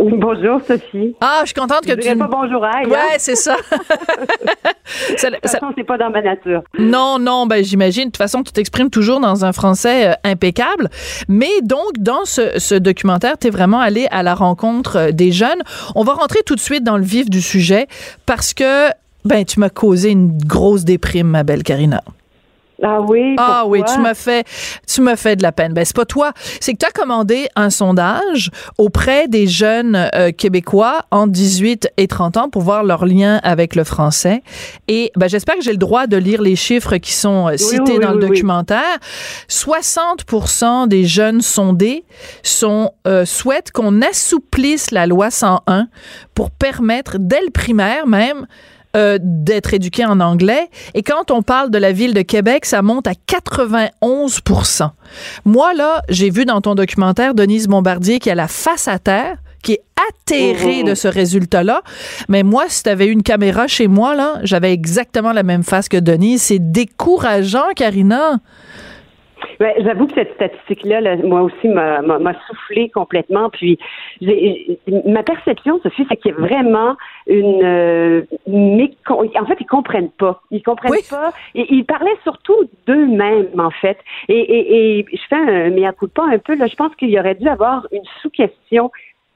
[0.00, 1.14] Bonjour Sophie.
[1.20, 2.18] Ah, je suis contente que je tu.
[2.18, 3.56] pas bonjour à Ouais, c'est ça.
[5.16, 6.62] ça de toute façon, c'est pas dans ma nature.
[6.78, 8.04] Non, non, ben j'imagine.
[8.04, 10.88] De toute façon, tu t'exprimes toujours dans un français euh, impeccable.
[11.28, 15.30] Mais donc, dans ce, ce documentaire, tu es vraiment allé à la rencontre euh, des
[15.30, 15.62] jeunes.
[15.94, 17.86] On va rentrer tout de suite dans le vif du sujet
[18.26, 18.88] parce que
[19.24, 22.02] ben tu m'as causé une grosse déprime, ma belle Karina.
[22.82, 23.36] Ah oui.
[23.38, 24.46] Ah oui, tu m'as fait,
[24.86, 25.72] tu m'as fait de la peine.
[25.72, 30.32] Ben c'est pas toi, c'est que tu as commandé un sondage auprès des jeunes euh,
[30.32, 34.42] québécois entre 18 et 30 ans pour voir leur lien avec le français.
[34.88, 37.98] Et ben j'espère que j'ai le droit de lire les chiffres qui sont euh, cités
[37.98, 38.98] dans le documentaire.
[39.48, 42.04] 60% des jeunes sondés
[42.42, 45.86] sont euh, souhaitent qu'on assouplisse la loi 101
[46.34, 48.46] pour permettre dès le primaire même
[48.96, 50.68] euh, d'être éduqué en anglais.
[50.94, 54.42] Et quand on parle de la ville de Québec, ça monte à 91
[55.44, 59.38] Moi, là, j'ai vu dans ton documentaire Denise Bombardier qui a la face à terre
[59.62, 61.82] qui est atterrée de ce résultat-là.
[62.28, 65.88] Mais moi, si tu avais une caméra chez moi, là, j'avais exactement la même face
[65.88, 66.42] que Denise.
[66.42, 68.40] C'est décourageant, Karina.
[69.60, 73.50] Ouais, J'avoue que cette statistique-là, moi aussi, m'a soufflé complètement.
[73.50, 73.78] Puis,
[75.06, 77.62] ma perception, Sophie, c'est qu'il y a vraiment une.
[77.62, 80.42] Euh, en fait, ils comprennent pas.
[80.50, 81.32] Ils comprennent pas.
[81.54, 83.98] Et ils parlaient surtout d'eux-mêmes, en fait.
[84.28, 86.54] Et, et, et, je fais un mea culpa un peu.
[86.56, 88.90] Là, je pense qu'il y aurait dû avoir une sous-question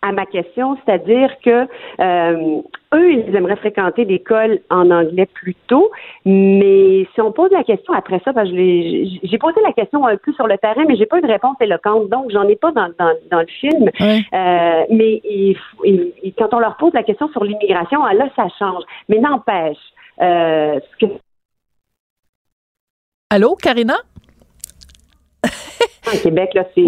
[0.07, 1.67] à ma question, c'est-à-dire que
[2.01, 2.61] euh,
[2.95, 5.91] eux, ils aimeraient fréquenter l'école en anglais plus tôt,
[6.25, 10.47] mais si on pose la question après ça, j'ai posé la question un peu sur
[10.47, 13.41] le terrain, mais j'ai pas eu de réponse éloquente, donc j'en ai pas dans, dans,
[13.41, 13.91] le film.
[14.01, 15.21] Euh, mais
[16.39, 18.85] quand on leur pose la question sur l'immigration, ah, là, ça change.
[19.09, 19.79] Mais n'empêche,
[20.23, 21.13] euh, ce que...
[23.31, 23.97] Allô, Karina?
[26.23, 26.85] Québec, là, c'est,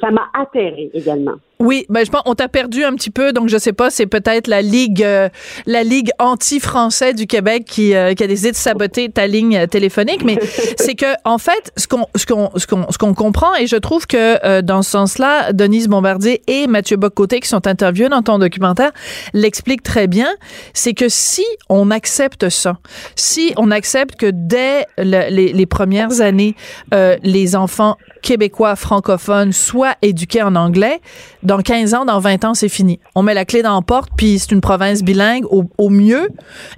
[0.00, 1.34] ça m'a atterré également.
[1.60, 4.06] Oui, ben je pense on t'a perdu un petit peu, donc je sais pas, c'est
[4.06, 5.28] peut-être la ligue, euh,
[5.66, 10.24] la ligue anti-français du Québec qui, euh, qui, a décidé de saboter ta ligne téléphonique.
[10.24, 10.38] Mais
[10.76, 13.74] c'est que en fait, ce qu'on ce qu'on ce qu'on ce qu'on comprend et je
[13.74, 18.22] trouve que euh, dans ce sens-là, Denise Bombardier et Mathieu Boccoté qui sont interviewés dans
[18.22, 18.92] ton documentaire
[19.34, 20.28] l'expliquent très bien.
[20.74, 22.78] C'est que si on accepte ça,
[23.16, 26.54] si on accepte que dès les, les, premières années,
[26.92, 31.00] les enfants québécois francophones soient éduqués en anglais
[31.42, 32.98] dans 15 ans, dans 20 ans, c'est fini.
[33.14, 36.28] On met la clé dans la porte, puis c'est une province bilingue au, mieux,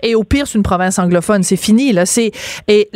[0.03, 1.43] et au pire, c'est une province anglophone.
[1.43, 2.07] C'est fini, là.
[2.07, 2.33] C'est,
[2.69, 2.89] et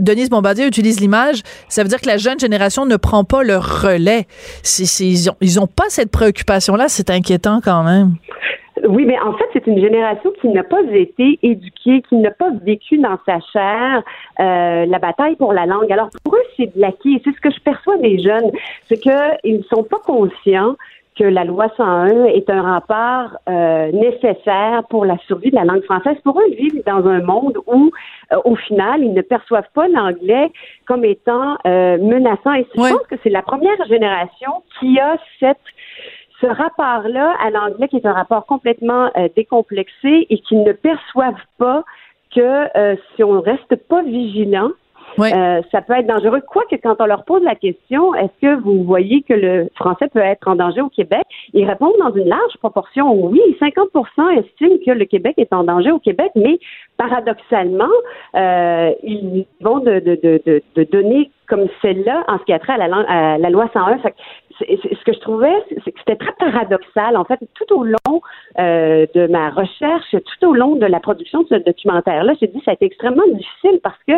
[0.00, 3.56] Denise Bombardier utilise l'image, ça veut dire que la jeune génération ne prend pas le
[3.56, 4.26] relais.
[4.78, 8.16] ils, ont, ils ont pas cette préoccupation-là, c'est inquiétant quand même.
[8.82, 12.50] Oui, mais en fait, c'est une génération qui n'a pas été éduquée, qui n'a pas
[12.64, 14.02] vécu dans sa chair
[14.40, 15.90] euh, la bataille pour la langue.
[15.92, 17.20] Alors pour eux, c'est de l'acquis.
[17.24, 18.50] C'est ce que je perçois des jeunes,
[18.86, 20.74] c'est qu'ils ne sont pas conscients
[21.16, 25.84] que la loi 101 est un rempart euh, nécessaire pour la survie de la langue
[25.84, 26.16] française.
[26.24, 27.90] Pour eux, ils vivent dans un monde où,
[28.32, 30.50] euh, au final, ils ne perçoivent pas l'anglais
[30.86, 32.54] comme étant euh, menaçant.
[32.54, 35.58] Et je pense que c'est la première génération qui a cette
[36.40, 41.84] ce rapport-là à l'anglais qui est un rapport complètement décomplexé et qui ne perçoivent pas
[42.34, 42.68] que
[43.14, 44.70] si on reste pas vigilant,
[45.20, 46.40] euh, ça peut être dangereux.
[46.46, 50.20] Quoique, quand on leur pose la question, est-ce que vous voyez que le français peut
[50.20, 51.22] être en danger au Québec?
[51.52, 53.40] Ils répondent dans une large proportion oui.
[53.60, 56.58] 50% estiment que le Québec est en danger au Québec, mais
[56.96, 57.84] paradoxalement,
[58.34, 62.72] euh, ils vont de, de, de, de, données comme celle-là en ce qui a trait
[62.72, 63.98] à la, à la loi 101.
[64.58, 67.16] Ce que je trouvais, c'est c'était très paradoxal.
[67.16, 68.20] En fait, tout au long
[68.58, 72.58] euh, de ma recherche, tout au long de la production de ce documentaire-là, j'ai dit
[72.58, 74.14] que ça a été extrêmement difficile parce que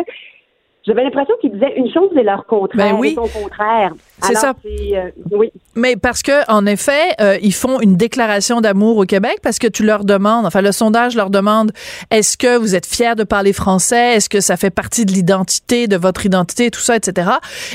[0.87, 2.93] j'avais l'impression qu'ils disaient une chose et leur contraire.
[2.93, 3.13] Ben oui.
[3.13, 3.93] son contraire.
[4.23, 4.53] C'est ça.
[4.65, 5.51] Euh, oui.
[5.75, 9.67] Mais parce que en effet, euh, ils font une déclaration d'amour au Québec parce que
[9.67, 11.71] tu leur demandes, enfin le sondage leur demande,
[12.09, 15.87] est-ce que vous êtes fiers de parler français, est-ce que ça fait partie de l'identité,
[15.87, 17.29] de votre identité, tout ça, etc.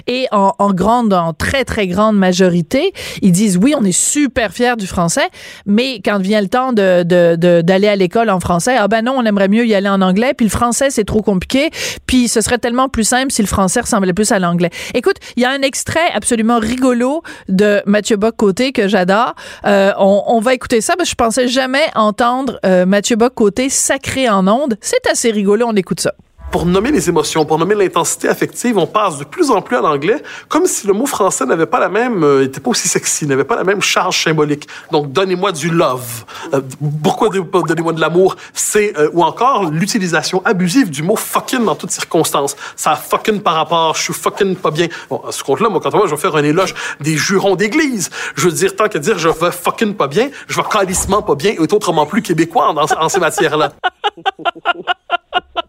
[0.09, 4.53] Et en, en, grande, en très très grande majorité, ils disent oui, on est super
[4.53, 5.29] fiers du français,
[5.65, 9.15] mais quand vient le temps de d'aller de, à l'école en français, ah ben non,
[9.17, 11.71] on aimerait mieux y aller en anglais, puis le français c'est trop compliqué,
[12.07, 14.71] puis ce serait tellement plus simple si le français ressemblait plus à l'anglais.
[14.95, 19.35] Écoute, il y a un extrait absolument rigolo de Mathieu Bock-Côté que j'adore.
[19.67, 24.29] Euh, on, va écouter ça, parce que je pensais jamais entendre euh, Mathieu Bock-Côté sacré
[24.29, 24.77] en ondes.
[24.81, 26.13] C'est assez rigolo, on écoute ça
[26.53, 29.81] pour nommer les émotions, pour nommer l'intensité affective, on passe de plus en plus à
[29.81, 33.27] l'anglais, comme si le mot français n'avait pas la même, euh, était pas aussi sexy,
[33.27, 34.69] n'avait pas la même charge symbolique.
[34.91, 36.25] Donc, donnez-moi du love.
[36.53, 36.61] Euh,
[37.03, 38.37] pourquoi donnez-moi de l'amour?
[38.53, 42.55] C'est, euh, ou encore l'utilisation abusive du mot fucking dans toutes circonstances.
[42.77, 44.89] Ça fucking par rapport, je suis fucking pas bien.
[45.09, 48.11] Bon, à ce compte-là, moi, quand moi, je vais faire un éloge des jurons d'église.
[48.37, 51.35] Je veux dire, tant que dire je vais fucking pas bien, je vais calissement pas
[51.35, 53.73] bien, et autrement plus québécois dans, en ces matières-là.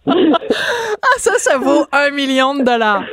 [0.08, 3.04] ah, ça, ça vaut un million de dollars.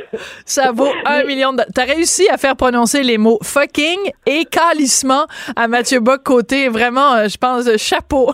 [0.45, 1.71] Ça vaut un million de dollars.
[1.73, 5.25] T'as réussi à faire prononcer les mots fucking et calissement
[5.55, 6.67] à Mathieu Bock côté.
[6.67, 8.31] Vraiment, euh, je pense, chapeau.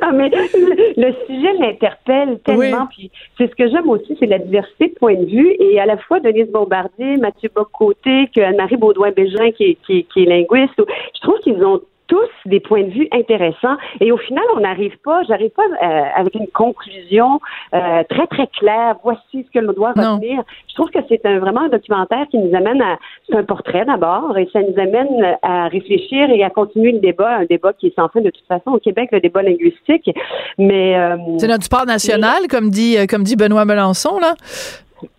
[0.00, 2.86] ah, mais le sujet l'interpelle tellement.
[2.86, 5.56] Puis c'est ce que j'aime aussi, c'est la diversité de points de vue.
[5.60, 10.26] Et à la fois Denise Bombardier, Mathieu Bock-Côté, que Anne-Marie Baudouin-Bégin qui qui, qui est
[10.26, 10.74] linguiste.
[10.78, 14.96] Je trouve qu'ils ont tous des points de vue intéressants et au final on n'arrive
[15.04, 17.40] pas, j'arrive pas euh, avec une conclusion
[17.74, 18.96] euh, très très claire.
[19.02, 20.42] Voici ce que l'on doit retenir.
[20.68, 22.98] Je trouve que c'est un, vraiment un documentaire qui nous amène à,
[23.28, 27.36] c'est un portrait d'abord et ça nous amène à réfléchir et à continuer le débat,
[27.36, 30.10] un débat qui est sans fin de toute façon au Québec, le débat linguistique.
[30.58, 34.34] Mais euh, c'est notre sport national, comme dit comme dit Benoît Melançon là.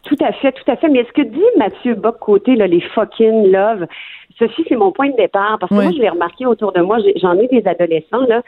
[0.04, 0.90] Tout à fait, tout à fait.
[0.90, 3.86] Mais ce que dit Mathieu Bock-Côté, là, les fucking love,
[4.40, 5.58] ceci, c'est mon point de départ.
[5.60, 8.42] Parce que moi, je l'ai remarqué autour de moi, j'en ai, des adolescents, là.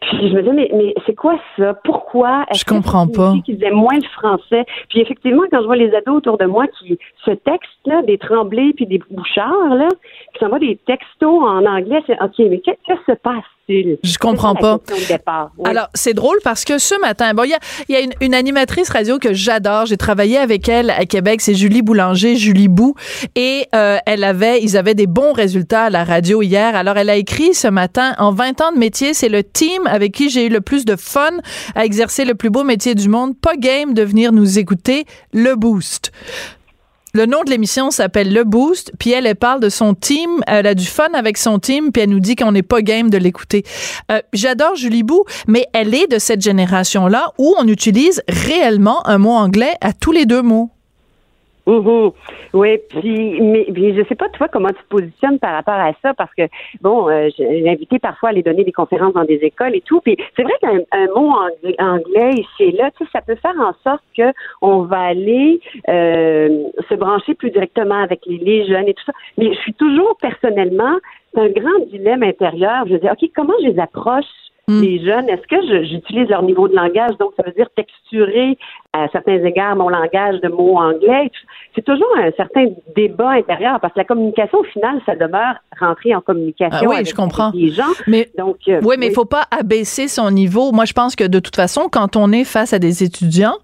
[0.00, 1.74] Puis je me disais, mais, mais c'est quoi ça?
[1.82, 2.46] Pourquoi?
[2.54, 3.34] Je comprends pas.
[3.44, 4.64] Qu'ils aiment moins le français?
[4.88, 8.16] Puis effectivement, quand je vois les ados autour de moi qui se textent, là, des
[8.16, 9.88] tremblés puis des bouchards, là,
[10.32, 13.44] qui s'envoient des textos en anglais, c'est OK, mais qu'est-ce qui se passe?
[13.68, 14.80] Je comprends pas.
[15.64, 17.54] Alors, c'est drôle parce que ce matin, bon, il
[17.88, 19.86] y a, une, animatrice radio que j'adore.
[19.86, 21.40] J'ai travaillé avec elle à Québec.
[21.42, 22.94] C'est Julie Boulanger, Julie Bou.
[23.34, 26.74] Et euh, elle avait, ils avaient des bons résultats à la radio hier.
[26.74, 30.12] Alors, elle a écrit ce matin, en 20 ans de métier, c'est le team avec
[30.12, 31.30] qui j'ai eu le plus de fun
[31.74, 33.38] à exercer le plus beau métier du monde.
[33.38, 35.04] Pas game de venir nous écouter.
[35.32, 36.10] Le boost.
[37.18, 40.76] Le nom de l'émission s'appelle Le Boost, puis elle, parle de son team, elle a
[40.76, 43.64] du fun avec son team, puis elle nous dit qu'on n'est pas game de l'écouter.
[44.12, 49.18] Euh, j'adore Julie Bou, mais elle est de cette génération-là où on utilise réellement un
[49.18, 50.70] mot anglais à tous les deux mots.
[52.54, 55.92] Oui, puis mais puis je sais pas toi comment tu te positionnes par rapport à
[56.02, 56.42] ça parce que
[56.80, 60.00] bon, euh, j'ai invité parfois à aller donner des conférences dans des écoles et tout.
[60.00, 61.34] Puis c'est vrai qu'un mot
[61.78, 65.60] anglais, ici et là, tu sais, ça peut faire en sorte que on va aller
[65.88, 69.12] euh, se brancher plus directement avec les, les jeunes et tout ça.
[69.36, 70.98] Mais je suis toujours personnellement,
[71.34, 72.86] c'est un grand dilemme intérieur.
[72.86, 74.24] Je dis ok, comment je les approche
[74.68, 74.82] Hmm.
[74.82, 77.16] les jeunes, est-ce que j'utilise leur niveau de langage?
[77.18, 78.58] Donc, ça veut dire texturer
[78.92, 81.30] à certains égards mon langage de mots anglais.
[81.74, 86.14] C'est toujours un certain débat intérieur parce que la communication, au final, ça demeure rentrer
[86.14, 87.50] en communication ah oui, avec, je comprends.
[87.54, 87.84] les gens.
[88.06, 90.70] Mais, Donc, euh, oui, mais il faut pas abaisser son niveau.
[90.72, 93.56] Moi, je pense que de toute façon, quand on est face à des étudiants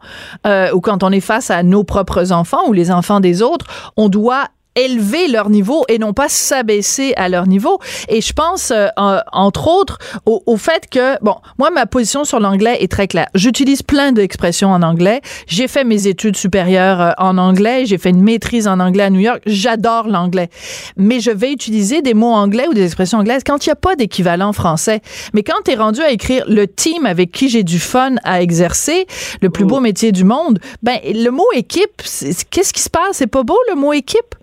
[0.47, 3.93] euh, ou quand on est face à nos propres enfants ou les enfants des autres,
[3.99, 4.45] on doit
[4.77, 7.79] élever leur niveau et non pas s'abaisser à leur niveau.
[8.09, 8.89] Et je pense, euh,
[9.33, 13.29] entre autres, au, au, fait que, bon, moi, ma position sur l'anglais est très claire.
[13.35, 15.20] J'utilise plein d'expressions en anglais.
[15.47, 17.87] J'ai fait mes études supérieures euh, en anglais.
[17.87, 19.43] J'ai fait une maîtrise en anglais à New York.
[19.47, 20.49] J'adore l'anglais.
[20.97, 23.77] Mais je vais utiliser des mots anglais ou des expressions anglaises quand il n'y a
[23.77, 25.01] pas d'équivalent français.
[25.33, 28.43] Mais quand tu es rendu à écrire le team avec qui j'ai du fun à
[28.43, 29.07] exercer,
[29.41, 32.03] le plus beau métier du monde, ben, le mot équipe,
[32.51, 33.12] qu'est-ce qui se passe?
[33.12, 34.35] C'est pas beau, le mot équipe?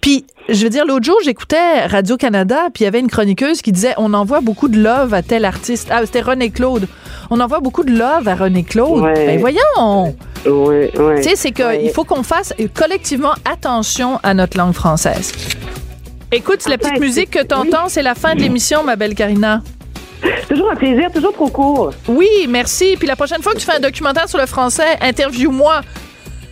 [0.00, 3.72] Puis, je veux dire, l'autre jour, j'écoutais Radio-Canada, puis il y avait une chroniqueuse qui
[3.72, 5.88] disait on envoie beaucoup de love à tel artiste.
[5.90, 6.88] Ah, c'était René Claude.
[7.30, 9.02] On envoie beaucoup de love à René Claude.
[9.02, 10.16] Ben voyons!
[10.44, 11.14] Oui, oui.
[11.18, 15.32] Tu sais, c'est qu'il faut qu'on fasse collectivement attention à notre langue française.
[16.32, 19.62] Écoute, la petite musique que tu entends, c'est la fin de l'émission, ma belle Karina.
[20.48, 21.90] Toujours un plaisir, toujours trop court.
[22.08, 22.96] Oui, merci.
[22.98, 25.82] Puis la prochaine fois que tu fais un documentaire sur le français, interview-moi.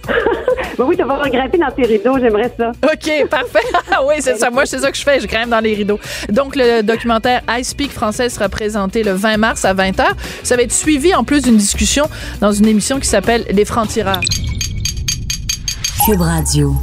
[0.07, 2.72] Ben oui, tu vas grimper dans tes rideaux, j'aimerais ça.
[2.82, 3.59] OK, parfait.
[3.92, 4.51] Ah oui, c'est ça.
[4.51, 5.20] Moi, c'est ça que je fais.
[5.20, 5.98] Je grimpe dans les rideaux.
[6.28, 10.05] Donc, le documentaire I Speak français sera présenté le 20 mars à 20h.
[10.42, 12.09] Ça va être suivi en plus d'une discussion
[12.40, 14.20] dans une émission qui s'appelle Les francs-tireurs.
[16.07, 16.74] Cube Radio.